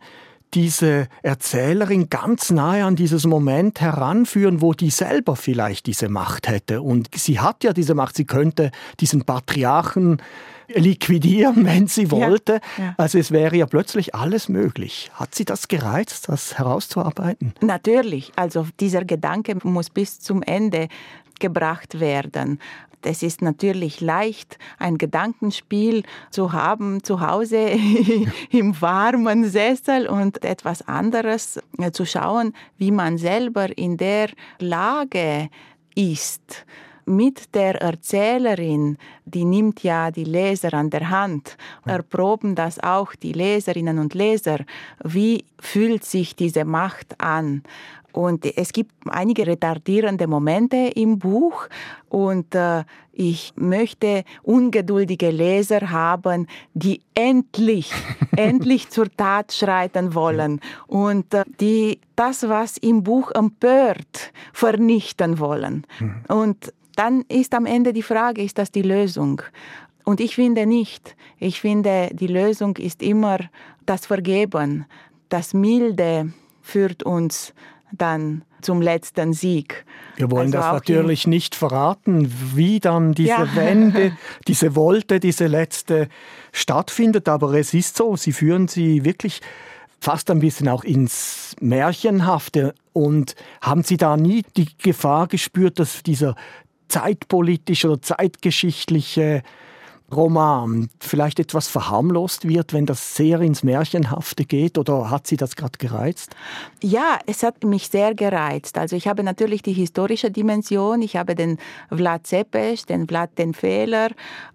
diese 0.55 1.09
Erzählerin 1.23 2.11
ganz 2.11 2.51
nahe 2.51 2.85
an 2.85 2.97
dieses 2.97 3.27
Moment 3.27 3.81
heranführen, 3.81 4.61
wo 4.61 4.73
die 4.73 4.91
selber 4.91 5.37
vielleicht 5.37 5.87
diese 5.87 6.09
Macht 6.09 6.49
hätte. 6.49 6.83
Und 6.83 7.09
sie 7.15 7.41
hat 7.41 7.65
ja 7.65 7.73
diese 7.73 7.95
Macht, 7.95 8.17
sie 8.17 8.25
könnte 8.25 8.71
diesen 9.01 9.25
Patriarchen 9.25 10.21
liquidieren, 10.69 11.65
wenn 11.65 11.87
sie 11.87 12.11
wollte. 12.11 12.61
Ja, 12.77 12.85
ja. 12.85 12.95
Also 12.99 13.19
es 13.19 13.31
wäre 13.31 13.57
ja 13.57 13.67
plötzlich 13.67 14.15
alles 14.15 14.49
möglich. 14.49 15.11
Hat 15.15 15.35
sie 15.35 15.45
das 15.45 15.69
gereizt, 15.69 16.29
das 16.29 16.59
herauszuarbeiten? 16.59 17.55
Natürlich. 17.61 18.33
Also 18.37 18.67
dieser 18.81 19.05
Gedanke 19.05 19.57
muss 19.63 19.91
bis 19.91 20.21
zum 20.21 20.43
Ende 20.43 20.89
gebracht 21.41 21.99
werden. 21.99 22.61
Es 23.07 23.23
ist 23.23 23.43
natürlich 23.43 24.01
leicht, 24.01 24.59
ein 24.79 24.99
Gedankenspiel 24.99 26.03
zu 26.31 26.53
haben 26.53 27.03
zu 27.03 27.21
Hause 27.21 27.71
im 28.51 28.81
warmen 28.81 29.45
Sessel 29.45 30.07
und 30.07 30.45
etwas 30.45 30.87
anderes 30.87 31.61
zu 31.93 32.05
schauen, 32.05 32.55
wie 32.79 32.91
man 32.91 33.19
selber 33.19 33.77
in 33.77 33.97
der 33.97 34.31
Lage 34.59 35.49
ist 35.95 36.65
mit 37.05 37.55
der 37.55 37.81
Erzählerin, 37.81 38.97
die 39.25 39.45
nimmt 39.45 39.83
ja 39.83 40.11
die 40.11 40.25
Leser 40.25 40.75
an 40.75 40.91
der 40.91 41.11
Hand, 41.11 41.57
erproben 41.85 42.55
das 42.55 42.79
auch 42.79 43.15
die 43.15 43.33
Leserinnen 43.33 43.99
und 43.99 44.15
Leser. 44.15 44.59
Wie 45.03 45.45
fühlt 45.59 46.05
sich 46.05 46.37
diese 46.37 46.65
Macht 46.65 47.21
an? 47.21 47.63
Und 48.13 48.45
es 48.57 48.73
gibt 48.73 48.93
einige 49.09 49.47
retardierende 49.47 50.27
Momente 50.27 50.77
im 50.95 51.19
Buch 51.19 51.69
und 52.09 52.55
äh, 52.55 52.85
ich 53.13 53.53
möchte 53.57 54.25
ungeduldige 54.43 55.31
Leser 55.31 55.91
haben, 55.91 56.47
die 56.75 57.01
endlich, 57.15 57.91
endlich 58.37 58.91
zur 58.91 59.15
Tat 59.17 59.53
schreiten 59.53 60.15
wollen 60.15 60.61
und 60.87 61.33
äh, 61.33 61.45
die 61.61 62.01
das, 62.17 62.49
was 62.49 62.77
im 62.79 63.03
Buch 63.03 63.31
empört, 63.33 64.33
vernichten 64.53 65.39
wollen. 65.39 65.87
Mhm. 65.99 66.25
Und 66.29 66.73
dann 66.97 67.23
ist 67.29 67.55
am 67.55 67.67
Ende 67.67 67.93
die 67.93 68.03
Frage, 68.03 68.43
ist 68.43 68.59
das 68.59 68.71
die 68.71 68.83
Lösung? 68.83 69.43
Und 70.05 70.21
ich 70.21 70.35
finde 70.35 70.67
nicht. 70.67 71.17
Ich 71.39 71.61
finde, 71.61 72.11
die 72.13 72.27
Lösung 72.27 72.77
ist 72.77 73.03
immer 73.03 73.39
das 73.87 74.07
Vergeben. 74.07 74.87
Das 75.29 75.55
Milde 75.55 76.33
führt 76.61 77.03
uns 77.03 77.55
dann 77.93 78.43
zum 78.61 78.81
letzten 78.81 79.33
Sieg. 79.33 79.85
Wir 80.17 80.31
wollen 80.31 80.55
also 80.55 80.59
das 80.59 80.73
natürlich 80.73 81.27
nicht 81.27 81.55
verraten, 81.55 82.33
wie 82.55 82.81
dann 82.81 83.13
diese 83.13 83.29
ja. 83.29 83.57
Wende, 83.57 84.17
diese 84.49 84.77
Wolte, 84.77 85.21
diese 85.21 85.47
letzte 85.47 86.09
stattfindet, 86.53 87.29
aber 87.29 87.55
es 87.55 87.75
ist 87.75 87.97
so, 87.97 88.17
sie 88.17 88.33
führen 88.33 88.69
sie 88.69 89.05
wirklich 89.05 89.41
fast 90.01 90.31
ein 90.31 90.41
bisschen 90.41 90.69
auch 90.69 90.85
ins 90.85 91.55
Märchenhafte 91.61 92.75
und 92.93 93.37
haben 93.61 93.85
Sie 93.85 93.97
da 93.97 94.17
nie 94.17 94.43
die 94.57 94.69
Gefahr 94.79 95.29
gespürt, 95.29 95.79
dass 95.79 96.03
dieser 96.03 96.35
zeitpolitische 96.89 97.89
oder 97.89 98.03
zeitgeschichtliche 98.03 99.43
Roman 100.15 100.89
vielleicht 101.01 101.41
etwas 101.41 101.69
verharmlost 101.69 102.47
wird, 102.49 102.73
wenn 102.73 102.87
das 102.87 103.17
sehr 103.17 103.41
ins 103.41 103.63
Märchenhafte 103.63 104.45
geht? 104.45 104.79
Oder 104.79 105.11
hat 105.11 105.27
Sie 105.27 105.37
das 105.37 105.57
gerade 105.57 105.79
gereizt? 105.79 106.35
Ja, 106.83 107.19
es 107.27 107.43
hat 107.43 107.65
mich 107.65 107.89
sehr 107.89 108.15
gereizt. 108.15 108.79
Also 108.79 108.97
ich 108.97 109.09
habe 109.09 109.23
natürlich 109.23 109.63
die 109.63 109.73
historische 109.73 110.31
Dimension. 110.31 111.03
Ich 111.03 111.17
habe 111.17 111.35
den 111.35 111.59
Vlad 111.91 112.27
Zepes, 112.27 112.87
den 112.87 113.07
Vlad 113.09 113.39
den 113.39 113.55
Fehler 113.55 114.11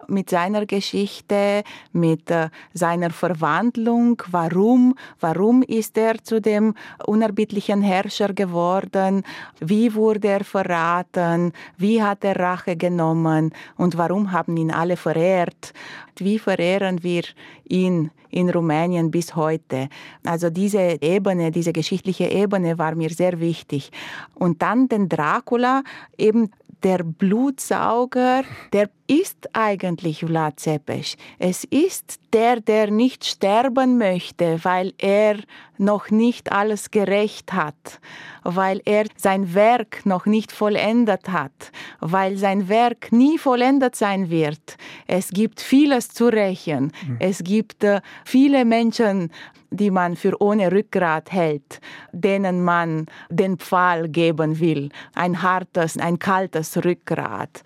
mit 0.06 0.30
seiner 0.30 0.66
Geschichte, 0.66 1.62
mit 1.92 2.30
äh, 2.30 2.48
seiner 2.72 3.10
Verwandlung. 3.10 4.22
Warum? 4.30 4.94
Warum 5.20 5.62
ist 5.62 5.96
er 5.98 6.22
zu 6.22 6.40
dem 6.40 6.74
unerbittlichen 7.06 7.82
Herrscher 7.82 8.32
geworden? 8.32 9.22
Wie 9.60 9.94
wurde 9.94 10.28
er 10.28 10.44
verraten? 10.44 11.52
Wie 11.76 12.02
hat 12.02 12.24
er 12.24 12.36
Rache 12.36 12.76
genommen? 12.76 13.52
Und 13.76 13.96
warum 13.98 14.32
haben 14.32 14.56
ihn 14.56 14.70
alle 14.70 14.96
verehrt? 14.96 15.47
Verehrt. 15.48 15.72
Wie 16.20 16.38
verehren 16.38 17.02
wir 17.02 17.22
ihn 17.68 18.10
in 18.30 18.50
Rumänien 18.50 19.10
bis 19.10 19.36
heute? 19.36 19.88
Also 20.24 20.50
diese 20.50 20.98
Ebene, 21.00 21.50
diese 21.50 21.72
geschichtliche 21.72 22.26
Ebene 22.26 22.78
war 22.78 22.94
mir 22.94 23.10
sehr 23.10 23.40
wichtig. 23.40 23.90
Und 24.34 24.62
dann 24.62 24.88
den 24.88 25.08
Dracula, 25.08 25.82
eben 26.16 26.50
der 26.82 26.98
Blutsauger, 27.02 28.44
der 28.72 28.88
ist 29.06 29.48
eigentlich 29.52 30.20
Vlad 30.20 30.60
Zepes. 30.60 31.16
Es 31.38 31.64
ist 31.64 32.20
der, 32.32 32.60
der 32.60 32.90
nicht 32.90 33.24
sterben 33.24 33.98
möchte, 33.98 34.60
weil 34.62 34.92
er 34.98 35.38
noch 35.78 36.10
nicht 36.10 36.52
alles 36.52 36.90
gerecht 36.90 37.52
hat, 37.52 38.00
weil 38.44 38.82
er 38.84 39.06
sein 39.16 39.54
Werk 39.54 40.04
noch 40.04 40.26
nicht 40.26 40.52
vollendet 40.52 41.30
hat, 41.30 41.72
weil 42.00 42.36
sein 42.36 42.68
Werk 42.68 43.10
nie 43.10 43.38
vollendet 43.38 43.96
sein 43.96 44.30
wird. 44.30 44.76
Es 45.06 45.30
gibt 45.30 45.60
vieles 45.60 46.07
zu 46.08 46.26
rächen. 46.26 46.92
Mhm. 47.06 47.16
Es 47.20 47.42
gibt 47.44 47.84
äh, 47.84 48.00
viele 48.24 48.64
Menschen, 48.64 49.30
die 49.70 49.90
man 49.90 50.16
für 50.16 50.40
ohne 50.40 50.72
Rückgrat 50.72 51.30
hält, 51.32 51.80
denen 52.12 52.64
man 52.64 53.06
den 53.30 53.58
Pfahl 53.58 54.08
geben 54.08 54.60
will. 54.60 54.88
Ein 55.14 55.42
hartes, 55.42 55.98
ein 55.98 56.18
kaltes 56.18 56.82
Rückgrat. 56.84 57.62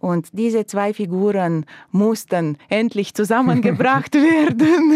Und 0.00 0.28
diese 0.32 0.66
zwei 0.66 0.94
Figuren 0.94 1.66
mussten 1.92 2.56
endlich 2.68 3.14
zusammengebracht 3.14 4.14
werden. 4.14 4.94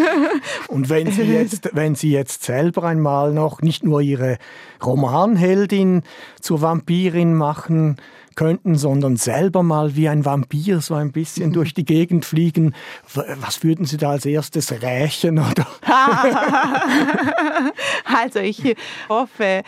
Und 0.68 0.88
wenn 0.88 1.12
Sie 1.12 1.22
jetzt, 1.22 1.70
wenn 1.74 1.94
Sie 1.94 2.11
jetzt 2.11 2.42
selber 2.42 2.84
einmal 2.84 3.32
noch 3.32 3.61
nicht 3.61 3.84
nur 3.84 4.00
Ihre 4.00 4.38
Romanheldin 4.82 6.02
zur 6.40 6.62
Vampirin 6.62 7.34
machen 7.34 7.96
könnten, 8.34 8.76
sondern 8.76 9.16
selber 9.16 9.62
mal 9.62 9.94
wie 9.96 10.09
ein 10.09 10.24
Vampir 10.24 10.80
so 10.80 10.94
ein 10.94 11.12
bisschen 11.12 11.52
durch 11.52 11.74
die 11.74 11.84
Gegend 11.84 12.24
fliegen, 12.24 12.74
was 13.12 13.62
würden 13.62 13.86
Sie 13.86 13.96
da 13.96 14.11
als 14.11 14.26
erstes 14.26 14.72
rächen? 14.82 15.38
Oder? 15.38 15.66
also 18.05 18.40
ich 18.40 18.76
hoffe, 19.09 19.62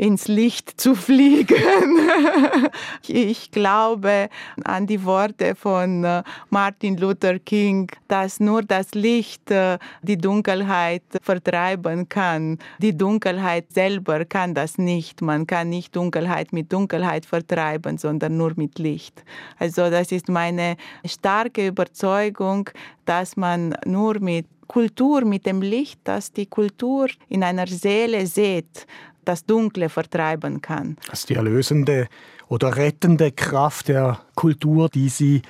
ins 0.00 0.28
Licht 0.28 0.80
zu 0.80 0.94
fliegen. 0.94 2.00
ich 3.06 3.50
glaube 3.50 4.30
an 4.64 4.86
die 4.86 5.04
Worte 5.04 5.54
von 5.54 6.04
äh, 6.04 6.22
Martin 6.48 6.96
Luther 6.96 7.38
King, 7.38 7.90
dass 8.08 8.40
nur 8.40 8.62
das 8.62 8.94
Licht 8.94 9.50
äh, 9.50 9.76
die 10.00 10.16
Dunkelheit 10.16 11.02
vertreiben 11.20 12.08
kann. 12.08 12.58
Die 12.78 12.96
Dunkelheit 12.96 13.66
selber 13.74 14.24
kann 14.24 14.54
das 14.54 14.78
nicht. 14.78 15.20
Man 15.20 15.46
kann 15.46 15.68
nicht 15.68 15.94
Dunkelheit 15.94 16.54
mit 16.54 16.72
Dunkelheit 16.72 17.26
vertreiben, 17.26 17.98
sondern 17.98 18.38
nur 18.38 18.54
mit 18.56 18.78
Licht. 18.78 19.22
Also 19.58 19.90
das 19.90 20.12
ist 20.12 20.30
meine 20.30 20.76
starke 21.04 21.66
Überzeugung, 21.66 22.70
dass 23.04 23.36
man 23.36 23.74
nur 23.84 24.18
mit 24.18 24.46
Kultur, 24.70 25.24
mit 25.24 25.46
dem 25.46 25.62
Licht, 25.62 25.98
das 26.04 26.32
die 26.32 26.46
Kultur 26.46 27.08
in 27.28 27.42
einer 27.42 27.66
Seele 27.66 28.24
sieht, 28.24 28.86
das 29.30 29.44
Dunkle 29.44 29.88
vertreiben 29.88 30.60
kann. 30.60 30.96
Das 31.08 31.20
ist 31.20 31.28
die 31.28 31.34
erlösende 31.34 32.08
oder 32.48 32.76
rettende 32.76 33.30
Kraft 33.30 33.88
der 33.88 34.20
Kultur, 34.34 34.88
die 34.88 35.08
Sie 35.08 35.42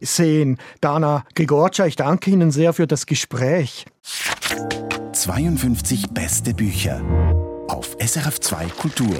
sehen. 0.00 0.58
Dana 0.80 1.24
Grigorcia, 1.34 1.86
ich 1.86 1.96
danke 1.96 2.30
Ihnen 2.30 2.50
sehr 2.50 2.72
für 2.72 2.86
das 2.86 3.06
Gespräch. 3.06 3.86
52 5.12 6.10
beste 6.10 6.54
Bücher 6.54 7.00
auf 7.68 7.96
SRF2 7.98 8.70
Kultur. 8.76 9.16